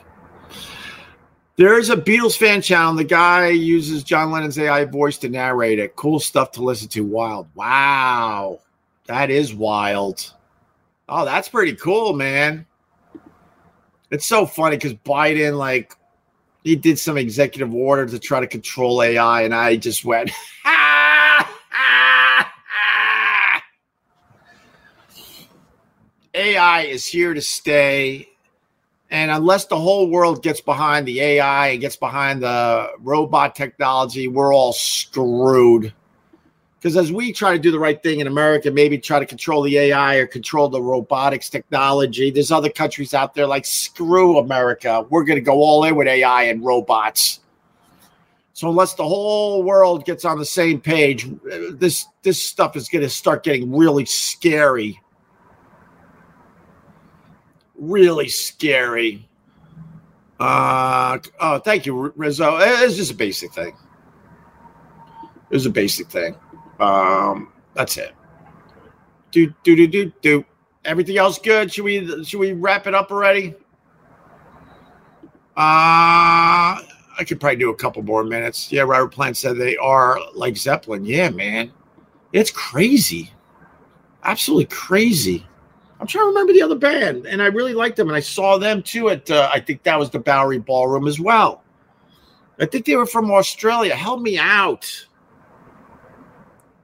[1.56, 2.96] There is a Beatles fan channel.
[2.96, 5.96] The guy uses John Lennon's AI voice to narrate it.
[5.96, 7.04] Cool stuff to listen to.
[7.06, 7.48] Wild.
[7.54, 8.60] Wow.
[9.06, 10.34] That is wild.
[11.08, 12.66] Oh, that's pretty cool, man.
[14.10, 15.96] It's so funny because Biden, like,
[16.64, 20.32] he did some executive order to try to control AI, and I just went,
[26.36, 28.30] AI is here to stay.
[29.14, 34.28] And unless the whole world gets behind the AI and gets behind the robot technology,
[34.28, 35.94] we're all screwed.
[36.80, 39.62] Because as we try to do the right thing in America, maybe try to control
[39.62, 45.06] the AI or control the robotics technology, there's other countries out there like screw America.
[45.12, 47.40] We're going to go all in with AI and robots.
[48.54, 51.30] So unless the whole world gets on the same page,
[51.70, 55.00] this this stuff is going to start getting really scary.
[57.76, 59.28] Really scary.
[60.40, 62.58] Uh, oh, thank you, Rizzo.
[62.60, 63.76] It's just a basic thing.
[65.50, 66.36] It was a basic thing.
[66.80, 68.14] Um, that's it.
[69.32, 70.46] Do do do do do.
[70.86, 71.74] Everything else good?
[71.74, 73.56] Should we should we wrap it up already?
[75.56, 76.82] Uh
[77.16, 78.72] I could probably do a couple more minutes.
[78.72, 81.06] Yeah, Robert Plant said they are like Zeppelin.
[81.06, 81.72] Yeah, man.
[82.32, 83.32] It's crazy.
[84.24, 85.46] Absolutely crazy.
[86.04, 88.58] I'm trying to remember the other band, and I really liked them, and I saw
[88.58, 91.64] them too at uh, I think that was the Bowery Ballroom as well.
[92.60, 93.96] I think they were from Australia.
[93.96, 94.84] Help me out.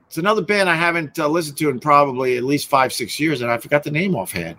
[0.07, 3.41] It's another band I haven't uh, listened to in probably at least five, six years,
[3.41, 4.55] and I forgot the name offhand.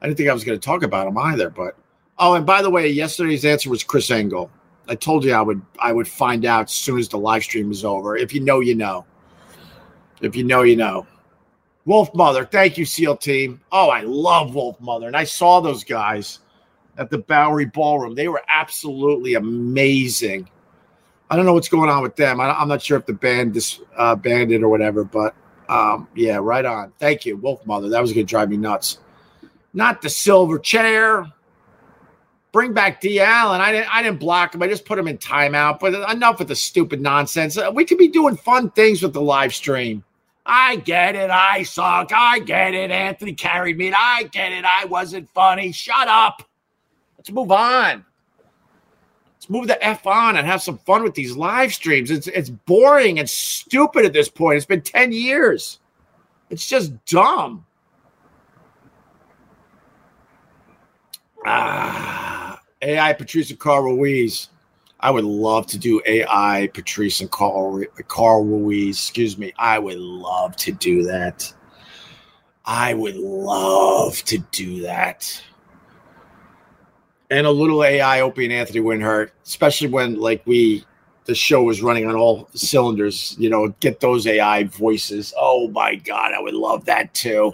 [0.00, 1.76] I didn't think I was going to talk about them either, but
[2.18, 4.50] oh, and by the way, yesterday's answer was Chris Engel.
[4.88, 7.70] I told you I would I would find out as soon as the live stream
[7.70, 8.16] is over.
[8.16, 9.04] If you know, you know.
[10.22, 11.06] If you know, you know.
[11.86, 13.60] Wolfmother, thank you, SEAL team.
[13.72, 15.06] Oh, I love Wolfmother.
[15.06, 16.40] And I saw those guys
[16.98, 18.14] at the Bowery Ballroom.
[18.14, 20.48] They were absolutely amazing.
[21.30, 22.40] I don't know what's going on with them.
[22.40, 25.34] I, am not sure if the band disbanded uh, or whatever, but
[25.68, 26.92] um, yeah, right on.
[26.98, 27.88] Thank you, Wolfmother.
[27.90, 28.98] That was going to drive me nuts.
[29.72, 31.32] Not the Silverchair.
[32.52, 33.20] Bring back D.
[33.20, 33.60] Allen.
[33.60, 33.94] I didn't.
[33.94, 34.62] I didn't block him.
[34.62, 35.78] I just put him in timeout.
[35.78, 37.56] But enough with the stupid nonsense.
[37.56, 40.02] Uh, we could be doing fun things with the live stream.
[40.46, 41.30] I get it.
[41.30, 42.10] I suck.
[42.14, 42.90] I get it.
[42.90, 43.92] Anthony carried me.
[43.96, 44.64] I get it.
[44.64, 45.72] I wasn't funny.
[45.72, 46.42] Shut up.
[47.18, 48.04] Let's move on.
[49.34, 52.10] Let's move the F on and have some fun with these live streams.
[52.10, 54.56] It's it's boring and stupid at this point.
[54.56, 55.78] It's been 10 years.
[56.50, 57.64] It's just dumb.
[61.46, 64.48] Ah, AI Patrice and Carl Ruiz.
[65.00, 68.96] I would love to do AI Patrice and Carl, Carl Ruiz.
[68.96, 69.52] Excuse me.
[69.58, 71.52] I would love to do that.
[72.66, 75.42] I would love to do that.
[77.30, 80.84] And a little AI Opie and Anthony Winhurt, especially when like we
[81.24, 85.32] the show was running on all cylinders, you know, get those AI voices.
[85.38, 87.52] Oh my god, I would love that too.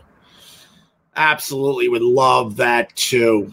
[1.15, 3.53] Absolutely would love that too.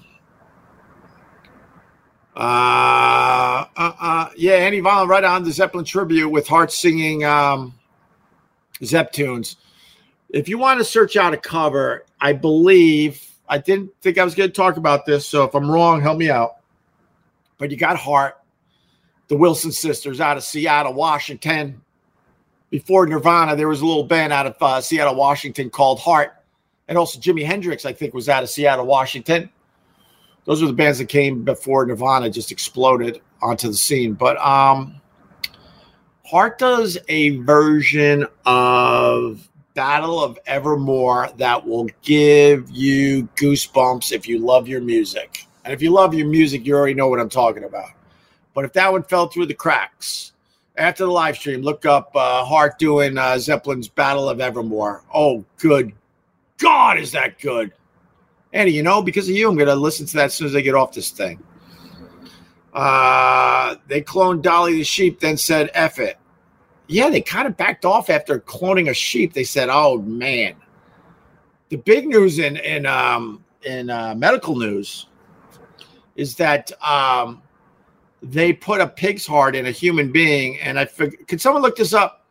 [2.36, 7.76] Uh, uh, uh, yeah, Andy Vaughn right on the Zeppelin tribute with Heart singing um,
[8.84, 9.58] Zepp tunes.
[10.30, 14.34] If you want to search out a cover, I believe I didn't think I was
[14.34, 16.56] going to talk about this, so if I'm wrong, help me out.
[17.60, 18.40] But you got Heart,
[19.28, 21.82] the Wilson sisters out of Seattle, Washington.
[22.72, 26.34] Before Nirvana, there was a little band out of uh, Seattle, Washington called Heart,
[26.88, 29.52] and also Jimi Hendrix, I think, was out of Seattle, Washington
[30.46, 34.14] those are the bands that came before Nirvana just exploded onto the scene.
[34.14, 35.00] But um,
[36.26, 44.40] Heart does a version of Battle of Evermore that will give you goosebumps if you
[44.40, 45.48] love your music.
[45.66, 47.90] And if you love your music, you already know what I'm talking about.
[48.54, 50.34] But if that one fell through the cracks,
[50.76, 55.04] after the live stream, look up uh, Heart doing uh, Zeppelin's Battle of Evermore.
[55.14, 55.94] Oh, good
[56.58, 57.74] God, is that good?
[58.54, 60.56] Andy, you know, because of you, I'm going to listen to that as soon as
[60.56, 61.44] I get off this thing.
[62.72, 66.18] Uh, they cloned Dolly the sheep, then said, F it.
[66.88, 69.34] Yeah, they kind of backed off after cloning a sheep.
[69.34, 70.56] They said, oh, man.
[71.70, 75.08] The big news in, in, um, in uh, medical news
[76.16, 77.42] is that um,
[78.22, 80.60] they put a pig's heart in a human being.
[80.60, 82.26] And I figured, can someone look this up?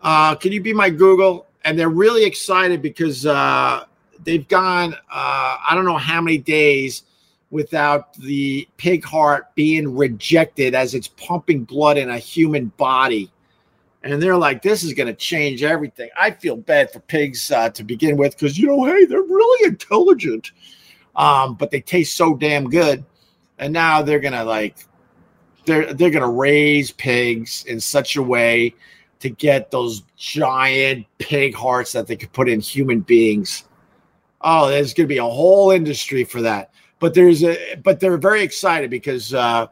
[0.00, 1.46] Uh, can you be my Google?
[1.64, 3.84] And they're really excited because uh,
[4.24, 7.04] they've gone uh, I don't know how many days
[7.50, 13.30] without the pig heart being rejected as it's pumping blood in a human body.
[14.02, 16.08] And they're like, this is going to change everything.
[16.18, 19.68] I feel bad for pigs uh, to begin with because, you know, hey, they're really
[19.68, 20.52] intelligent,
[21.16, 23.04] um, but they taste so damn good.
[23.58, 24.76] And now they're going to like,
[25.66, 28.74] they're, they're going to raise pigs in such a way
[29.18, 33.64] to get those giant pig hearts that they could put in human beings.
[34.40, 36.72] Oh, there's going to be a whole industry for that.
[36.98, 39.66] But there's a, but they're very excited because uh,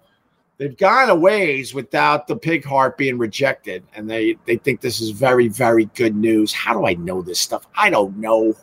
[0.57, 5.01] they've gone a ways without the pig heart being rejected, and they they think this
[5.01, 6.53] is very very good news.
[6.53, 7.67] How do I know this stuff?
[7.77, 8.55] I don't know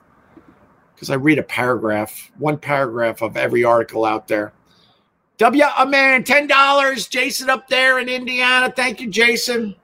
[0.95, 4.53] because I read a paragraph, one paragraph of every article out there.
[5.37, 7.07] W a man, ten dollars.
[7.07, 8.71] Jason up there in Indiana.
[8.73, 9.75] Thank you, Jason.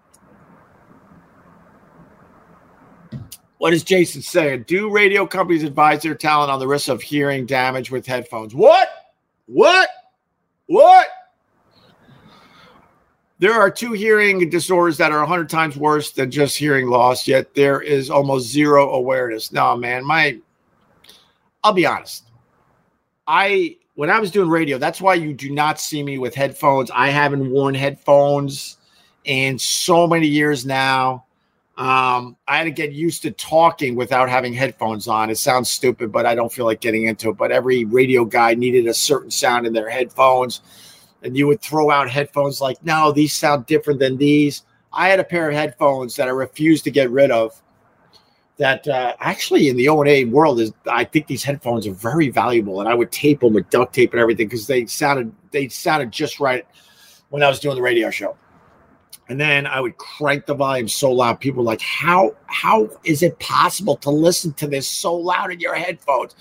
[3.62, 4.64] What is Jason saying?
[4.64, 8.56] Do radio companies advise their talent on the risk of hearing damage with headphones?
[8.56, 8.90] What?
[9.46, 9.88] What?
[10.66, 11.08] What?
[13.38, 17.54] There are two hearing disorders that are 100 times worse than just hearing loss, yet
[17.54, 19.52] there is almost zero awareness.
[19.52, 20.40] No, man, my
[21.64, 22.32] I'll be honest.
[23.28, 26.90] I when I was doing radio, that's why you do not see me with headphones.
[26.90, 28.78] I haven't worn headphones
[29.24, 31.26] in so many years now.
[31.82, 35.32] Um, I had to get used to talking without having headphones on.
[35.32, 37.38] It sounds stupid, but I don't feel like getting into it.
[37.38, 40.62] But every radio guy needed a certain sound in their headphones,
[41.24, 44.62] and you would throw out headphones like, no, these sound different than these.
[44.94, 47.60] I had a pair of headphones that I refused to get rid of
[48.58, 51.94] that uh, actually in the O and A world is I think these headphones are
[51.94, 55.34] very valuable, and I would tape them with duct tape and everything because they sounded
[55.50, 56.64] they sounded just right
[57.30, 58.38] when I was doing the radio show.
[59.32, 63.24] And then I would crank the volume so loud, people were like, "How how is
[63.24, 66.36] it possible to listen to this so loud in your headphones?"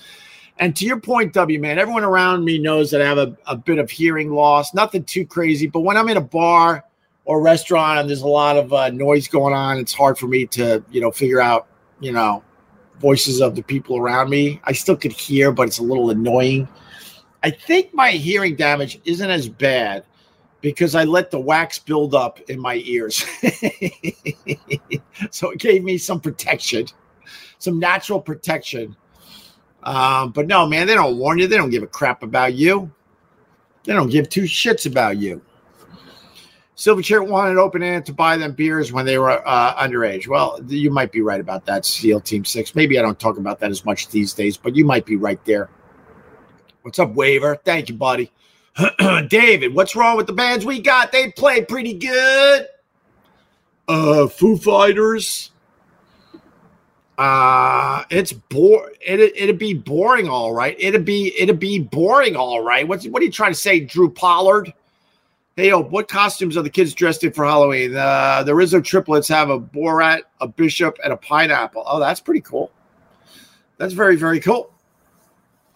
[0.59, 3.55] And to your point, W man, everyone around me knows that I have a, a
[3.55, 6.83] bit of hearing loss, nothing too crazy, but when I'm in a bar
[7.23, 10.45] or restaurant and there's a lot of uh, noise going on, it's hard for me
[10.47, 11.67] to you know figure out
[12.01, 12.43] you know,
[12.99, 14.59] voices of the people around me.
[14.65, 16.67] I still could hear, but it's a little annoying.
[17.43, 20.03] I think my hearing damage isn't as bad
[20.61, 23.17] because I let the wax build up in my ears.
[25.31, 26.87] so it gave me some protection,
[27.57, 28.95] some natural protection.
[29.83, 31.47] Um, but no, man, they don't warn you.
[31.47, 32.91] They don't give a crap about you.
[33.83, 35.41] They don't give two shits about you.
[36.77, 40.27] Silverchair wanted open end to buy them beers when they were uh, underage.
[40.27, 42.73] Well, you might be right about that, SEAL Team Six.
[42.73, 45.43] Maybe I don't talk about that as much these days, but you might be right
[45.45, 45.69] there.
[46.81, 47.55] What's up, Waiver?
[47.55, 48.31] Thank you, buddy.
[49.27, 51.11] David, what's wrong with the bands we got?
[51.11, 52.67] They play pretty good.
[53.87, 55.51] Uh, Foo Fighters.
[57.17, 58.91] Uh, it's bore.
[58.99, 60.75] It it'd be boring, all right.
[60.79, 62.87] It'd be it'd be boring, all right.
[62.87, 64.73] What's what are you trying to say, Drew Pollard?
[65.57, 67.95] Hey, yo, what costumes are the kids dressed in for Halloween?
[67.95, 71.83] Uh, the Rizzo triplets have a Borat, a Bishop, and a pineapple.
[71.85, 72.71] Oh, that's pretty cool.
[73.77, 74.70] That's very, very cool.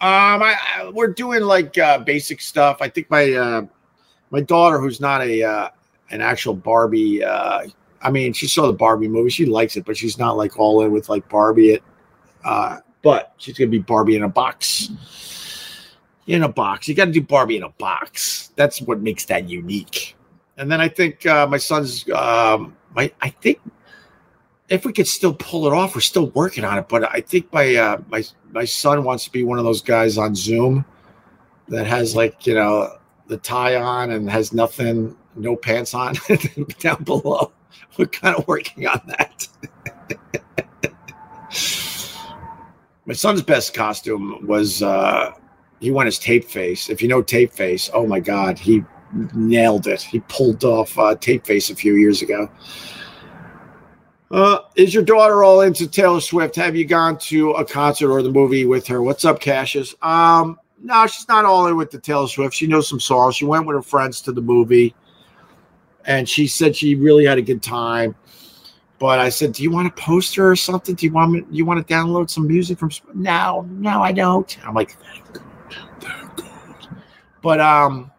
[0.01, 2.77] Um, I, I we're doing like uh, basic stuff.
[2.81, 3.65] I think my uh,
[4.29, 5.69] my daughter, who's not a uh,
[6.11, 7.67] an actual Barbie, uh,
[8.01, 9.29] I mean, she saw the Barbie movie.
[9.29, 11.71] She likes it, but she's not like all in with like Barbie.
[11.73, 11.83] It,
[12.43, 14.89] uh, but she's gonna be Barbie in a box
[16.27, 16.87] in a box.
[16.87, 18.51] You got to do Barbie in a box.
[18.55, 20.15] That's what makes that unique.
[20.57, 23.59] And then I think uh, my son's, um, my I think
[24.69, 26.87] if we could still pull it off, we're still working on it.
[26.87, 30.17] But I think my uh, my my son wants to be one of those guys
[30.17, 30.85] on Zoom
[31.67, 32.97] that has like you know
[33.27, 36.15] the tie on and has nothing, no pants on
[36.79, 37.51] down below.
[37.97, 39.47] We're kind of working on that.
[43.05, 44.81] my son's best costume was.
[44.81, 45.31] Uh,
[45.81, 46.89] he went as tape face.
[46.89, 48.83] If you know tape face, oh my god, he
[49.35, 50.01] nailed it.
[50.01, 52.49] He pulled off uh, tape face a few years ago.
[54.31, 56.55] Uh, is your daughter all into Taylor Swift?
[56.55, 59.01] Have you gone to a concert or the movie with her?
[59.01, 59.93] What's up, Cassius?
[60.01, 62.53] Um, no, she's not all in with the Taylor Swift.
[62.53, 63.35] She knows some songs.
[63.35, 64.95] She went with her friends to the movie,
[66.05, 68.15] and she said she really had a good time.
[68.97, 70.95] But I said, "Do you want a poster or something?
[70.95, 71.43] Do you want me?
[71.51, 74.57] You want to download some music from?" No, no, I don't.
[74.65, 74.95] I'm like,
[77.41, 78.11] but um,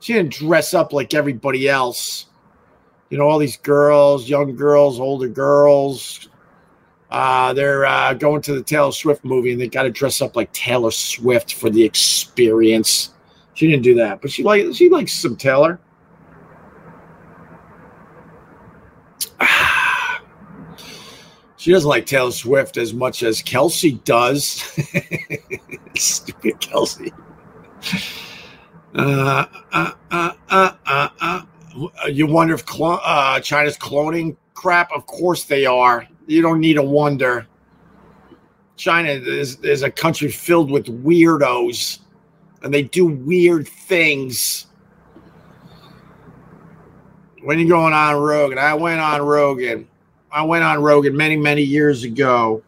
[0.00, 2.25] she didn't dress up like everybody else.
[3.10, 6.28] You know, all these girls, young girls, older girls,
[7.10, 10.34] uh, they're uh, going to the Taylor Swift movie and they got to dress up
[10.34, 13.14] like Taylor Swift for the experience.
[13.54, 15.80] She didn't do that, but she like she likes some Taylor.
[21.58, 24.62] She doesn't like Taylor Swift as much as Kelsey does.
[25.96, 27.12] Stupid Kelsey.
[28.94, 31.42] Uh, uh, uh, uh, uh, uh,
[32.10, 34.90] you wonder if uh, China's cloning crap?
[34.92, 36.06] Of course they are.
[36.26, 37.46] You don't need to wonder.
[38.76, 42.00] China is, is a country filled with weirdos,
[42.62, 44.66] and they do weird things.
[47.42, 49.88] When you going on Rogan, I went on Rogan.
[50.32, 52.62] I went on Rogan many, many years ago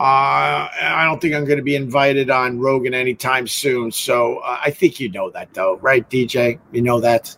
[0.00, 3.92] uh, I don't think I'm going to be invited on Rogan anytime soon.
[3.92, 6.58] So uh, I think you know that, though, right, DJ?
[6.72, 7.36] You know that.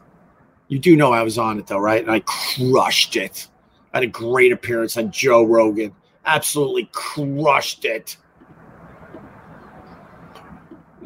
[0.72, 2.00] You do know I was on it, though, right?
[2.00, 3.46] And I crushed it.
[3.92, 5.92] I had a great appearance on Joe Rogan.
[6.24, 8.16] Absolutely crushed it.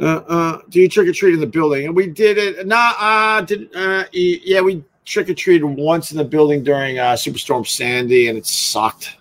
[0.00, 1.86] Uh, uh, do you trick or treat in the building?
[1.86, 2.64] And we did it.
[2.64, 7.14] Nah, uh, did uh, yeah, we trick or treated once in the building during uh,
[7.14, 9.16] Superstorm Sandy, and it sucked.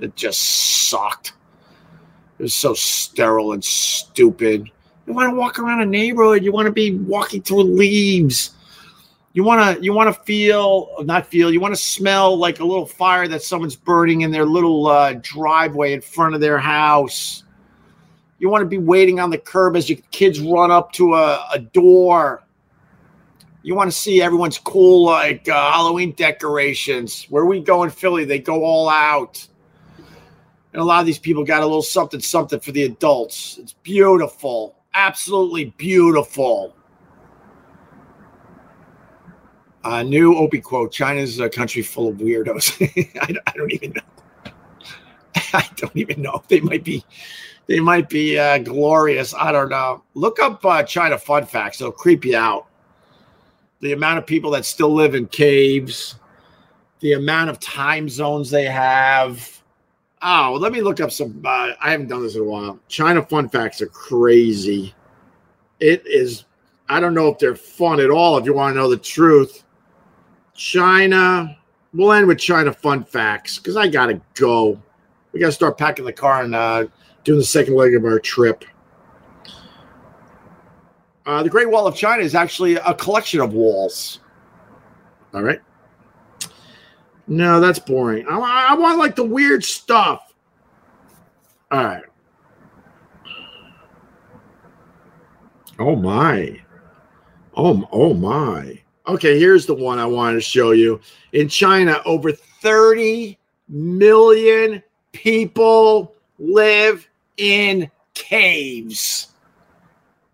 [0.00, 0.42] It just
[0.90, 1.32] sucked.
[2.38, 4.70] It was so sterile and stupid.
[5.08, 6.44] You want to walk around a neighborhood.
[6.44, 8.52] You want to be walking through leaves.
[9.34, 11.50] You want to you want to feel not feel.
[11.50, 15.14] You want to smell like a little fire that someone's burning in their little uh,
[15.22, 17.44] driveway in front of their house.
[18.38, 21.48] You want to be waiting on the curb as your kids run up to a,
[21.52, 22.42] a door.
[23.62, 27.24] You want to see everyone's cool, like uh, Halloween decorations.
[27.30, 29.46] Where we go in Philly, they go all out.
[30.72, 33.58] And a lot of these people got a little something, something for the adults.
[33.58, 36.74] It's beautiful, absolutely beautiful.
[39.84, 42.80] Uh, new Opie quote China's a country full of weirdos.
[43.20, 44.52] I, I, don't even know.
[45.54, 46.42] I don't even know.
[46.48, 47.04] They might be,
[47.66, 49.34] they might be uh, glorious.
[49.34, 50.02] I don't know.
[50.14, 51.80] Look up uh, China fun facts.
[51.80, 52.66] It'll creep you out.
[53.80, 56.14] The amount of people that still live in caves,
[57.00, 59.60] the amount of time zones they have.
[60.22, 61.42] Oh, let me look up some.
[61.44, 62.78] Uh, I haven't done this in a while.
[62.86, 64.94] China fun facts are crazy.
[65.80, 66.44] It is.
[66.88, 68.38] I don't know if they're fun at all.
[68.38, 69.61] If you want to know the truth,
[70.54, 71.56] China.
[71.94, 74.80] We'll end with China fun facts because I gotta go.
[75.32, 76.86] We gotta start packing the car and uh,
[77.24, 78.64] doing the second leg of our trip.
[81.24, 84.20] Uh, the Great Wall of China is actually a collection of walls.
[85.34, 85.60] All right.
[87.28, 88.26] No, that's boring.
[88.28, 90.32] I, I want like the weird stuff.
[91.70, 92.04] All right.
[95.78, 96.60] Oh my.
[97.54, 98.81] Oh, oh my.
[99.06, 101.00] Okay, here's the one I wanted to show you.
[101.32, 103.36] In China, over 30
[103.68, 109.28] million people live in caves.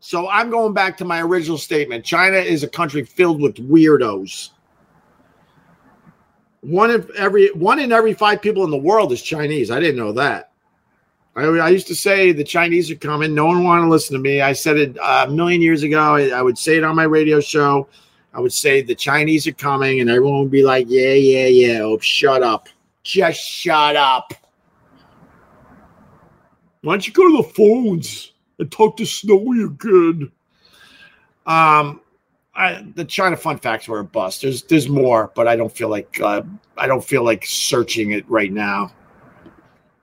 [0.01, 2.05] So I'm going back to my original statement.
[2.05, 4.51] China is a country filled with weirdos.
[6.61, 9.71] One of every one in every five people in the world is Chinese.
[9.71, 10.53] I didn't know that.
[11.37, 13.35] I, I used to say the Chinese are coming.
[13.35, 14.41] No one wanted to listen to me.
[14.41, 16.17] I said it uh, a million years ago.
[16.17, 17.89] I, I would say it on my radio show.
[18.39, 21.81] I would say the Chinese are coming, and everyone would be like, "Yeah, yeah, yeah."
[21.81, 22.69] Oh, shut up!
[23.03, 24.33] Just shut up.
[26.83, 30.31] Why don't you go to the phones and talk to Snowy again?
[31.47, 32.01] Um,
[32.55, 34.43] I, the China fun facts were a bust.
[34.43, 36.43] There's there's more, but I don't feel like uh,
[36.77, 38.93] I don't feel like searching it right now.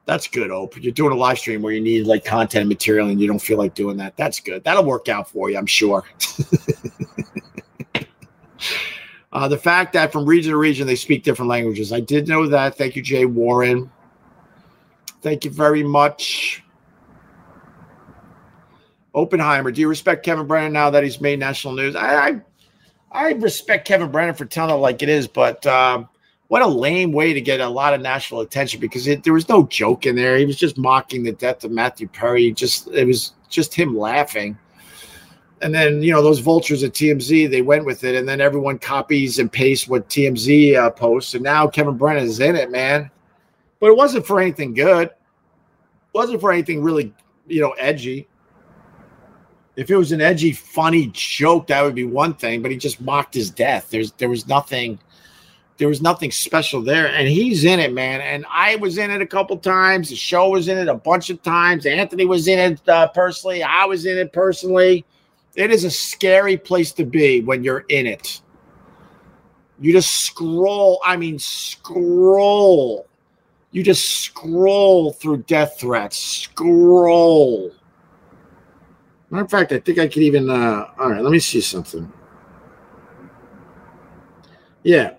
[0.04, 0.84] That's good, Ope.
[0.84, 3.58] You're doing a live stream where you need like content material and you don't feel
[3.58, 4.18] like doing that.
[4.18, 4.66] That's good.
[4.66, 6.04] That'll work out for you, I'm sure.
[9.36, 11.92] Uh, the fact that from region to region they speak different languages.
[11.92, 12.78] I did know that.
[12.78, 13.92] Thank you, Jay Warren.
[15.22, 16.64] Thank you very much.
[19.14, 21.98] Oppenheimer, do you respect Kevin Brennan now that he's made national news?
[21.98, 22.42] I I,
[23.12, 26.08] I respect Kevin Brennan for telling it like it is, but um,
[26.48, 29.50] what a lame way to get a lot of national attention because it, there was
[29.50, 30.38] no joke in there.
[30.38, 32.54] He was just mocking the death of Matthew Perry.
[32.54, 34.58] Just it was just him laughing
[35.62, 38.78] and then you know those vultures at TMZ they went with it, and then everyone
[38.78, 43.10] copies and pastes what TMZ uh, posts, and now Kevin Brennan is in it, man.
[43.80, 45.08] But it wasn't for anything good.
[45.08, 45.18] It
[46.14, 47.14] wasn't for anything really,
[47.48, 48.28] you know, edgy.
[49.76, 52.62] If it was an edgy, funny joke, that would be one thing.
[52.62, 53.90] But he just mocked his death.
[53.90, 55.00] There's there was nothing,
[55.78, 58.20] there was nothing special there, and he's in it, man.
[58.22, 60.10] And I was in it a couple times.
[60.10, 61.86] The show was in it a bunch of times.
[61.86, 63.64] Anthony was in it uh, personally.
[63.64, 65.06] I was in it personally
[65.56, 68.42] it is a scary place to be when you're in it.
[69.80, 73.08] You just scroll, I mean, scroll.
[73.72, 76.18] You just scroll through death threats.
[76.18, 77.72] Scroll.
[79.30, 80.50] Matter of fact, I think I could even.
[80.50, 82.12] Uh, all right, let me see something.
[84.84, 85.16] Yeah.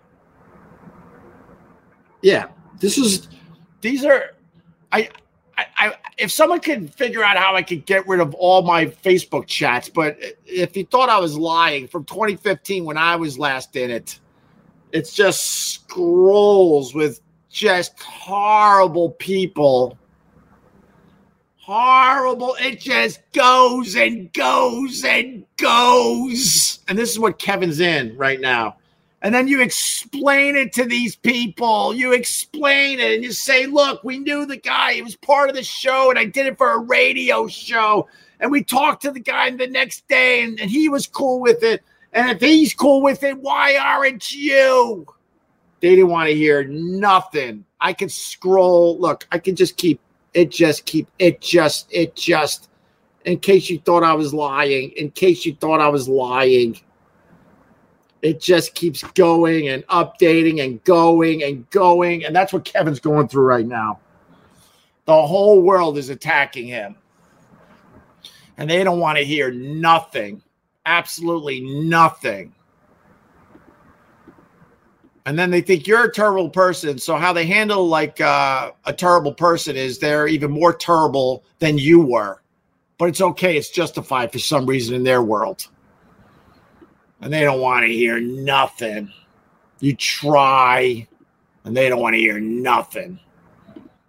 [2.23, 2.47] Yeah.
[2.81, 3.29] This is.
[3.83, 4.31] These are.
[4.91, 5.11] I
[5.59, 8.87] I, I, if someone could figure out how I could get rid of all my
[8.87, 13.77] Facebook chats, but if you thought I was lying from 2015 when I was last
[13.77, 14.19] in it,
[14.93, 19.99] it's just scrolls with just horrible people.
[21.57, 22.57] Horrible.
[22.61, 26.79] It just goes and goes and goes.
[26.87, 28.77] And this is what Kevin's in right now
[29.27, 31.93] and then you explain it to these people.
[31.93, 34.93] You explain it and you say, look, we knew the guy.
[34.93, 38.07] He was part of the show, and I did it for a radio show.
[38.39, 41.65] And we talked to the guy the next day, and, and he was cool with
[41.65, 41.83] it.
[42.13, 45.05] And if he's cool with it, why aren't you?
[45.81, 47.65] They didn't want to hear nothing.
[47.81, 48.97] I could scroll.
[49.01, 49.99] Look, I can just keep
[50.35, 52.71] it, just keep it, just, it just,
[53.25, 56.81] in case you thought I was lying, in case you thought I was lying
[58.23, 62.25] it just keeps going and updating and going and going.
[62.25, 64.01] And that's what Kevin's going through right now.
[65.05, 66.97] The whole world is attacking him.
[68.59, 70.43] And they don't want to hear nothing,
[70.87, 72.55] absolutely nothing.
[75.27, 76.99] And then they think you're a terrible person.
[76.99, 81.79] So, how they handle like uh, a terrible person is they're even more terrible than
[81.79, 82.41] you were.
[82.99, 83.57] but it's okay.
[83.57, 85.69] It's justified for some reason in their world.
[87.21, 89.13] And they don't want to hear nothing.
[89.81, 91.07] You try,
[91.65, 93.19] and they don't want to hear nothing.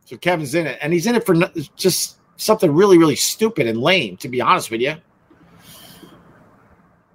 [0.06, 1.36] So Kevin's in it, and he's in it for
[1.76, 4.96] just something really, really stupid and lame, to be honest with you.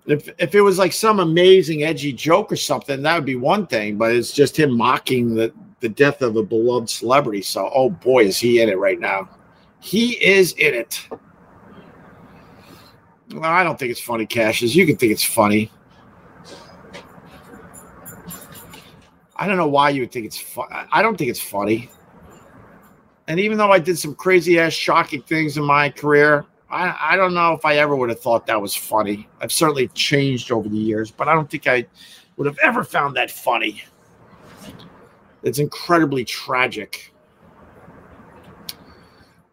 [0.04, 3.66] If if it was like some amazing edgy joke or something, that would be one
[3.66, 3.96] thing.
[3.96, 7.42] But it's just him mocking the the death of a beloved celebrity.
[7.42, 9.28] So, oh boy, is he in it right now?
[9.80, 11.06] He is in it.
[13.32, 14.74] Well, I don't think it's funny, Cassius.
[14.74, 15.70] You can think it's funny.
[19.42, 20.68] I don't know why you would think it's fun.
[20.70, 21.90] I don't think it's funny.
[23.26, 27.16] And even though I did some crazy ass shocking things in my career, I, I
[27.16, 29.28] don't know if I ever would have thought that was funny.
[29.40, 31.84] I've certainly changed over the years, but I don't think I
[32.36, 33.82] would have ever found that funny.
[35.42, 37.12] It's incredibly tragic.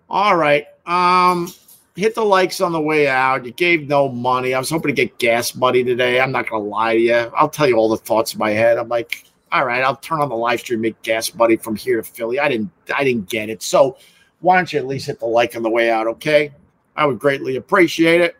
[0.08, 0.68] All right.
[0.86, 1.52] Um,
[1.96, 3.44] hit the likes on the way out.
[3.44, 4.54] You gave no money.
[4.54, 6.22] I was hoping to get gas money today.
[6.22, 7.32] I'm not gonna lie to you.
[7.36, 8.78] I'll tell you all the thoughts in my head.
[8.78, 11.98] I'm like, all right, I'll turn on the live stream, make gas money from here
[11.98, 12.40] to Philly.
[12.40, 13.62] I didn't I didn't get it.
[13.62, 13.98] So
[14.42, 16.54] why don't you at least hit the like on the way out, okay?
[16.96, 18.36] I would greatly appreciate it.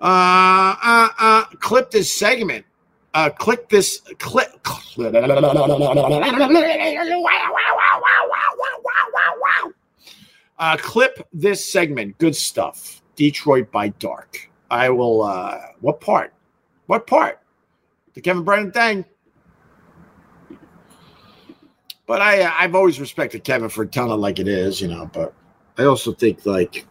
[0.00, 2.66] Uh uh uh clip this segment
[3.14, 5.12] uh, click this clip click.
[10.58, 12.16] Uh, clip this segment.
[12.18, 13.02] Good stuff.
[13.16, 14.48] Detroit by dark.
[14.70, 15.22] I will.
[15.22, 16.32] Uh, what part?
[16.86, 17.40] What part?
[18.14, 19.04] The Kevin Brennan thing.
[22.12, 25.08] But I, uh, I've always respected Kevin for telling it like it is, you know.
[25.14, 25.32] But
[25.78, 26.84] I also think like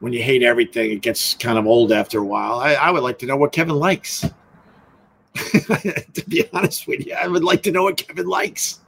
[0.00, 2.56] when you hate everything, it gets kind of old after a while.
[2.60, 4.20] I, I would like to know what Kevin likes.
[5.34, 8.80] to be honest with you, I would like to know what Kevin likes.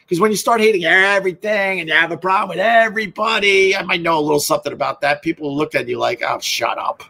[0.00, 4.02] Because when you start hating everything and you have a problem with everybody, I might
[4.02, 5.22] know a little something about that.
[5.22, 7.02] People look at you like, oh, shut up.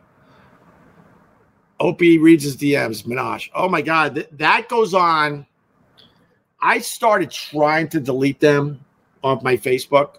[1.80, 3.50] Opie reads his DMs, Minaj.
[3.52, 5.44] Oh my God, th- that goes on.
[6.61, 8.80] I started trying to delete them
[9.22, 10.16] off my Facebook.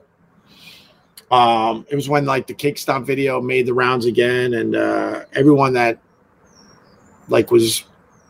[1.32, 5.26] Um, it was when like the cake stop video made the rounds again, and uh,
[5.34, 6.00] everyone that
[7.28, 7.84] like was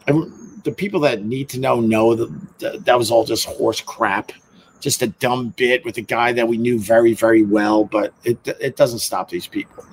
[0.07, 4.31] the people that need to know know that that was all just horse crap,
[4.79, 7.83] just a dumb bit with a guy that we knew very very well.
[7.83, 9.85] But it it doesn't stop these people.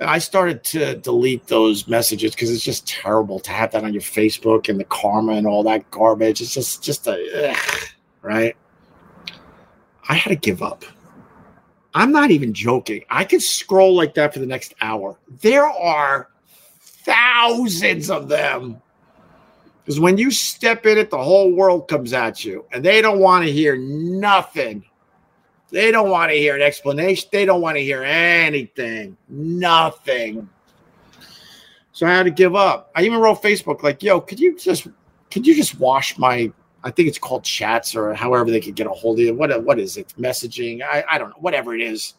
[0.00, 4.02] I started to delete those messages because it's just terrible to have that on your
[4.02, 6.40] Facebook and the karma and all that garbage.
[6.40, 7.88] It's just just a ugh,
[8.22, 8.56] right.
[10.08, 10.84] I had to give up.
[11.94, 13.04] I'm not even joking.
[13.10, 15.18] I could scroll like that for the next hour.
[15.40, 16.28] There are
[16.80, 18.80] thousands of them.
[19.84, 23.18] Because when you step in it, the whole world comes at you, and they don't
[23.18, 24.84] want to hear nothing.
[25.72, 27.28] They don't want to hear an explanation.
[27.32, 30.48] They don't want to hear anything, nothing.
[31.92, 32.90] So I had to give up.
[32.94, 34.86] I even wrote Facebook like, "Yo, could you just
[35.30, 36.52] could you just wash my
[36.84, 39.34] I think it's called chats or however they could get a hold of you.
[39.34, 40.12] What what is it?
[40.18, 40.82] Messaging?
[40.82, 41.36] I, I don't know.
[41.40, 42.14] Whatever it is.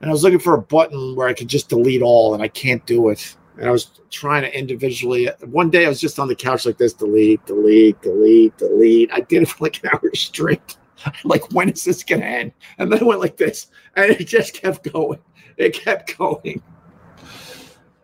[0.00, 2.48] And I was looking for a button where I could just delete all, and I
[2.48, 5.28] can't do it and I was trying to individually.
[5.44, 9.12] One day I was just on the couch like this: delete, delete, delete, delete.
[9.12, 10.76] I did it for like an hour straight.
[11.24, 12.52] like, when is this gonna end?
[12.78, 15.20] And then it went like this, and it just kept going.
[15.56, 16.62] It kept going.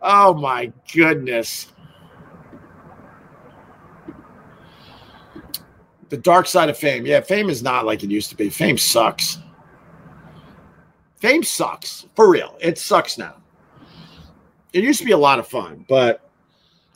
[0.02, 1.66] Oh my goodness.
[6.08, 7.06] The dark side of fame.
[7.06, 8.50] Yeah, fame is not like it used to be.
[8.50, 9.38] Fame sucks.
[11.16, 12.06] Fame sucks.
[12.16, 12.56] For real.
[12.60, 13.36] It sucks now
[14.72, 16.28] it used to be a lot of fun, but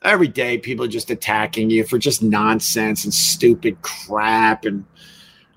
[0.02, 4.64] every day people are just attacking you for just nonsense and stupid crap.
[4.64, 4.84] And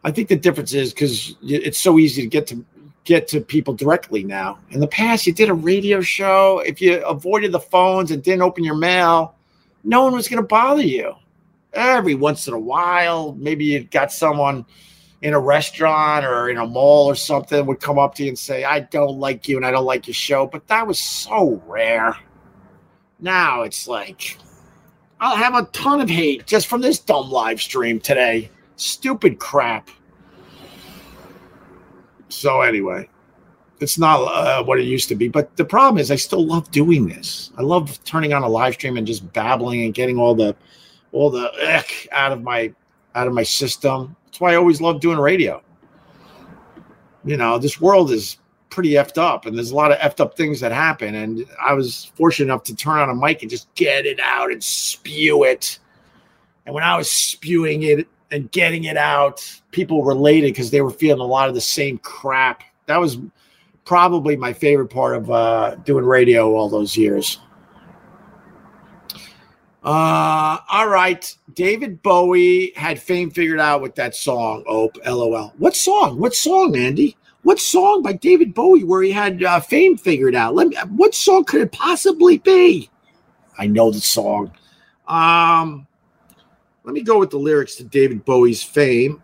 [0.07, 2.63] I think the difference is because it's so easy to get to
[3.03, 4.57] get to people directly now.
[4.69, 6.59] In the past, you did a radio show.
[6.65, 9.35] If you avoided the phones and didn't open your mail,
[9.83, 11.13] no one was going to bother you.
[11.73, 14.65] Every once in a while, maybe you got someone
[15.23, 18.39] in a restaurant or in a mall or something would come up to you and
[18.39, 20.47] say, I don't like you and I don't like your show.
[20.47, 22.15] But that was so rare.
[23.19, 24.37] Now it's like,
[25.19, 28.49] I'll have a ton of hate just from this dumb live stream today.
[28.77, 29.89] Stupid crap.
[32.29, 33.09] So, anyway,
[33.79, 35.27] it's not uh, what it used to be.
[35.27, 37.51] But the problem is, I still love doing this.
[37.57, 40.55] I love turning on a live stream and just babbling and getting all the
[41.11, 42.73] all the ugh out of my
[43.15, 44.15] out of my system.
[44.25, 45.61] That's why I always love doing radio.
[47.23, 48.37] You know, this world is
[48.69, 51.15] pretty effed up, and there's a lot of effed up things that happen.
[51.15, 54.51] And I was fortunate enough to turn on a mic and just get it out
[54.51, 55.79] and spew it.
[56.65, 60.91] And when I was spewing it and getting it out, people related because they were
[60.91, 62.63] feeling a lot of the same crap.
[62.85, 63.17] That was
[63.85, 67.39] probably my favorite part of uh, doing radio all those years.
[69.83, 71.33] Uh, all right.
[71.53, 75.53] David Bowie had fame figured out with that song, Ope, LOL.
[75.57, 76.19] What song?
[76.19, 77.15] What song, Andy?
[77.43, 80.55] What song by David Bowie where he had uh, fame figured out?
[80.55, 82.89] Let me, what song could it possibly be?
[83.57, 84.51] I know the song.
[85.07, 85.86] Um,
[86.87, 89.21] let me go with the lyrics to David Bowie's fame.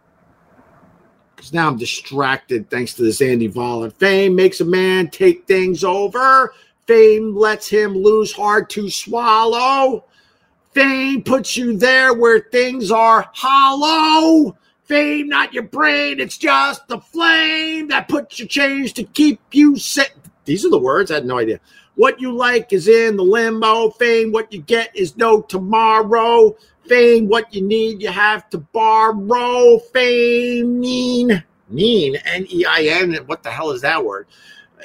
[1.34, 3.94] Because now I'm distracted thanks to this Andy Vollen.
[3.94, 6.54] Fame makes a man take things over.
[6.88, 10.04] Fame lets him lose hard to swallow.
[10.74, 14.58] Fame puts you there where things are hollow.
[14.84, 16.20] Fame, not your brain.
[16.20, 20.12] It's just the flame that puts you change to keep you set.
[20.44, 21.12] These are the words.
[21.12, 21.62] I had no idea.
[21.96, 23.92] What you like is in the limbo.
[23.92, 26.58] Fame, what you get is no tomorrow.
[26.88, 29.80] Fame, what you need, you have to borrow.
[29.94, 33.16] Fame, mean, mean, N E I N.
[33.26, 34.28] What the hell is that word?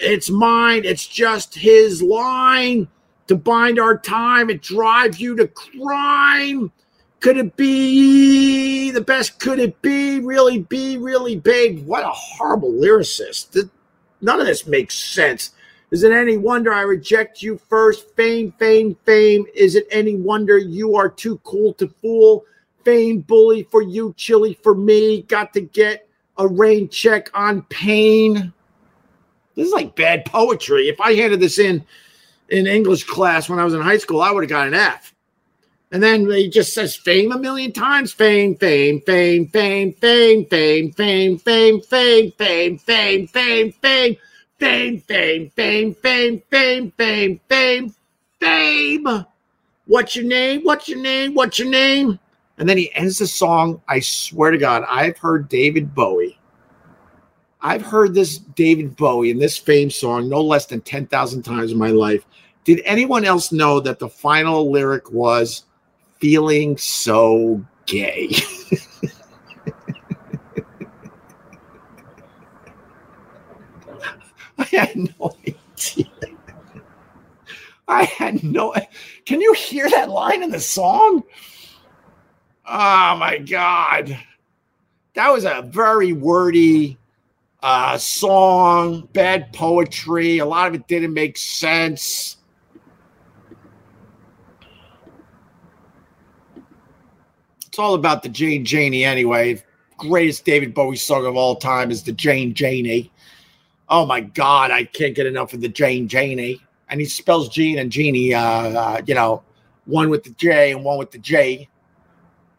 [0.00, 0.84] It's mine.
[0.84, 2.88] It's just his line
[3.26, 4.48] to bind our time.
[4.48, 6.70] It drives you to crime.
[7.20, 9.40] Could it be the best?
[9.40, 11.84] Could it be really be really big?
[11.84, 13.68] What a horrible lyricist.
[14.20, 15.50] None of this makes sense.
[15.90, 18.14] Is it any wonder I reject you first?
[18.14, 19.46] Fame, fame, fame.
[19.54, 22.44] Is it any wonder you are too cool to fool?
[22.84, 25.22] Fame, bully for you, chilly for me.
[25.22, 28.52] Got to get a rain check on pain.
[29.54, 30.88] This is like bad poetry.
[30.88, 31.84] If I handed this in
[32.50, 35.14] in English class when I was in high school, I would have got an F.
[35.90, 38.12] And then he just says fame a million times.
[38.12, 44.16] Fame, fame, fame, fame, fame, fame, fame, fame, fame, fame, fame, fame, fame,
[44.58, 47.94] fame, fame, fame, fame, fame, fame, fame,
[48.40, 49.26] fame.
[49.86, 50.62] What's your name?
[50.62, 51.34] What's your name?
[51.34, 52.18] What's your name?
[52.58, 53.80] And then he ends the song.
[53.88, 56.38] I swear to God, I've heard David Bowie.
[57.60, 61.78] I've heard this David Bowie in this fame song no less than 10,000 times in
[61.78, 62.24] my life.
[62.64, 65.64] Did anyone else know that the final lyric was
[66.18, 68.30] feeling so gay?
[74.57, 76.06] I had no idea.
[77.86, 78.74] I had no.
[79.24, 81.22] Can you hear that line in the song?
[82.66, 84.18] Oh my God.
[85.14, 86.98] That was a very wordy
[87.62, 90.38] uh, song, bad poetry.
[90.38, 92.36] A lot of it didn't make sense.
[97.66, 99.62] It's all about the Jane Janie anyway.
[99.96, 103.10] Greatest David Bowie song of all time is the Jane Janie.
[103.90, 106.60] Oh my God, I can't get enough of the Jane Janie.
[106.90, 109.42] And he spells Gene and Jeannie, uh, uh, you know,
[109.86, 111.68] one with the J and one with the J.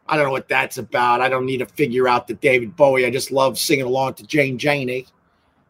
[0.07, 1.21] I don't know what that's about.
[1.21, 3.05] I don't need to figure out the David Bowie.
[3.05, 5.05] I just love singing along to Jane Janie.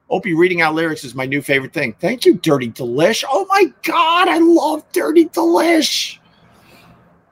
[0.09, 1.93] Opie reading out lyrics is my new favorite thing.
[1.99, 3.23] Thank you, Dirty Delish.
[3.29, 6.17] Oh my God, I love Dirty Delish.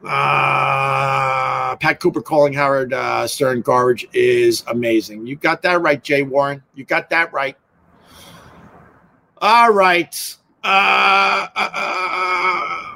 [0.04, 5.26] Uh, Pat Cooper calling Howard uh, Stern garbage is amazing.
[5.26, 6.62] You got that right, Jay Warren.
[6.76, 7.58] You got that right.
[9.42, 10.36] All right.
[10.64, 12.88] Uh, uh, uh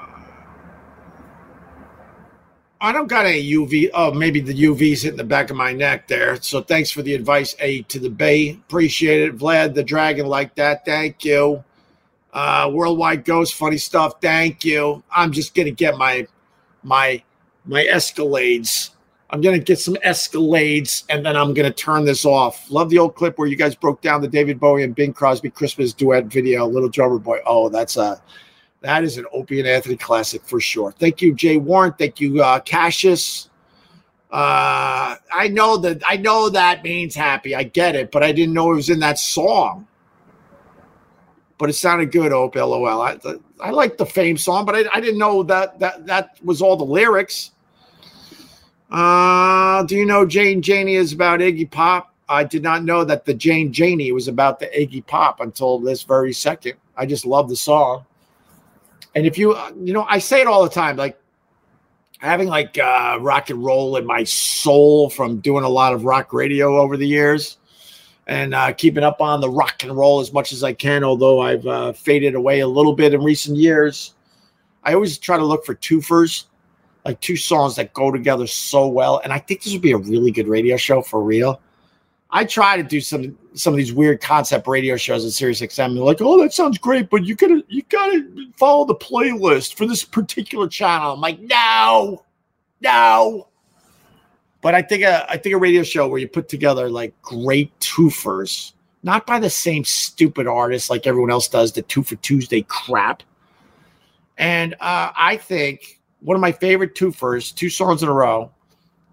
[2.83, 3.91] I don't got any UV.
[3.93, 6.41] Oh, maybe the UV's hitting the back of my neck there.
[6.41, 8.49] So thanks for the advice, A to the Bay.
[8.49, 9.37] Appreciate it.
[9.37, 10.83] Vlad the Dragon like that.
[10.83, 11.63] Thank you.
[12.33, 14.15] Uh, Worldwide Ghost, funny stuff.
[14.19, 15.03] Thank you.
[15.15, 16.25] I'm just gonna get my
[16.81, 17.21] my
[17.65, 18.89] my Escalades.
[19.31, 22.69] I'm gonna get some Escalades and then I'm gonna turn this off.
[22.69, 25.49] Love the old clip where you guys broke down the David Bowie and Bing Crosby
[25.49, 27.39] Christmas duet video, Little Drummer Boy.
[27.45, 28.21] Oh, that's a
[28.81, 30.91] that is an Opie and Anthony classic for sure.
[30.91, 31.93] Thank you, Jay Warren.
[31.97, 33.49] Thank you, uh, Cassius.
[34.31, 37.55] Uh, I know that I know that means happy.
[37.55, 39.87] I get it, but I didn't know it was in that song.
[41.57, 42.55] But it sounded good, Ope.
[42.55, 43.01] LOL.
[43.01, 43.17] I,
[43.61, 46.75] I like the fame song, but I, I didn't know that that that was all
[46.75, 47.51] the lyrics.
[48.91, 52.13] Uh, do you know Jane Janie is about Iggy Pop?
[52.27, 56.03] I did not know that the Jane Janie was about the Iggy Pop until this
[56.03, 56.73] very second.
[56.97, 58.05] I just love the song.
[59.15, 61.19] And if you, uh, you know, I say it all the time, like
[62.19, 66.33] having like uh, rock and roll in my soul from doing a lot of rock
[66.33, 67.57] radio over the years
[68.27, 71.41] and uh, keeping up on the rock and roll as much as I can, although
[71.41, 74.13] I've uh, faded away a little bit in recent years.
[74.83, 76.45] I always try to look for twofers,
[77.05, 79.21] like two songs that go together so well.
[79.23, 81.61] And I think this would be a really good radio show for real.
[82.29, 85.93] I try to do some some of these weird concept radio shows at Sirius XM.
[85.93, 88.25] They're like, oh, that sounds great, but you gotta you gotta
[88.55, 91.13] follow the playlist for this particular channel.
[91.13, 92.23] I'm like, no,
[92.79, 93.47] no.
[94.61, 97.77] But I think a I think a radio show where you put together like great
[97.79, 98.73] twofers
[99.03, 103.23] not by the same stupid artist like everyone else does, the two for Tuesday crap.
[104.37, 108.51] And uh, I think one of my favorite twofers, two songs in a row,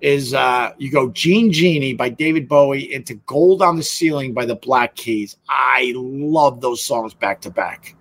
[0.01, 4.45] is uh, you go Jean Genie by David Bowie into Gold on the Ceiling by
[4.45, 5.37] the Black Keys.
[5.49, 7.97] I love those songs back to back.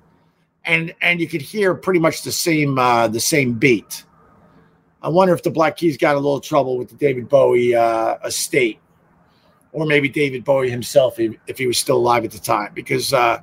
[0.66, 4.04] And and you could hear pretty much the same uh, the same beat.
[5.02, 8.18] I wonder if the Black Keys got a little trouble with the David Bowie uh,
[8.26, 8.80] estate,
[9.72, 13.40] or maybe David Bowie himself, if, he was still alive at the time, because uh,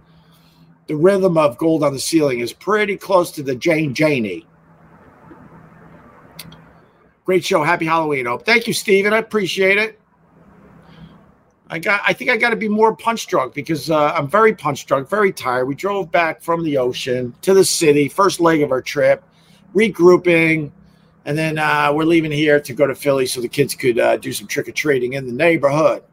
[0.89, 4.47] the rhythm of Gold on the Ceiling is pretty close to the Jane Janie.
[7.25, 7.63] Great show.
[7.63, 8.45] Happy Halloween, Opie.
[8.45, 9.13] Thank you, Steven.
[9.13, 9.99] I appreciate it.
[11.69, 14.55] I got I think I got to be more punch drunk because uh, I'm very
[14.55, 15.65] punch drunk, very tired.
[15.65, 19.25] We drove back from the ocean to the city, first leg of our trip,
[19.75, 20.71] regrouping,
[21.25, 24.19] and then uh, we're leaving here to go to Philly so the kids could uh,
[24.19, 26.05] do some trick or treating in the neighborhood,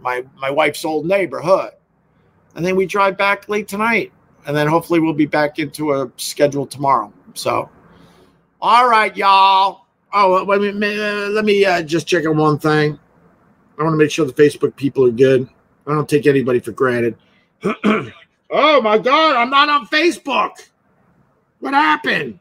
[0.00, 1.70] my my wife's old neighborhood.
[2.56, 4.12] And then we drive back late tonight,
[4.46, 7.12] and then hopefully we'll be back into a schedule tomorrow.
[7.34, 7.70] So,
[8.60, 9.87] all right, y'all.
[10.12, 12.98] Oh, let me let me uh, just check on one thing.
[13.78, 15.48] I want to make sure the Facebook people are good.
[15.86, 17.16] I don't take anybody for granted.
[17.62, 20.68] oh my God, I'm not on Facebook.
[21.60, 22.38] What happened?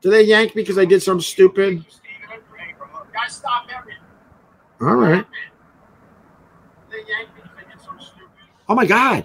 [0.00, 1.84] Did they yank me because I did something stupid?
[4.80, 5.24] All right.
[8.68, 9.24] Oh my God.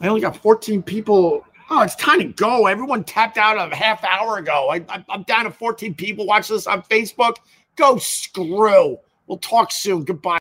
[0.00, 2.66] I only got 14 people Oh, it's time to go.
[2.66, 4.68] Everyone tapped out a half hour ago.
[4.70, 7.36] I, am down to 14 people watch this on Facebook.
[7.76, 8.98] Go screw.
[9.26, 10.04] We'll talk soon.
[10.04, 10.40] Goodbye.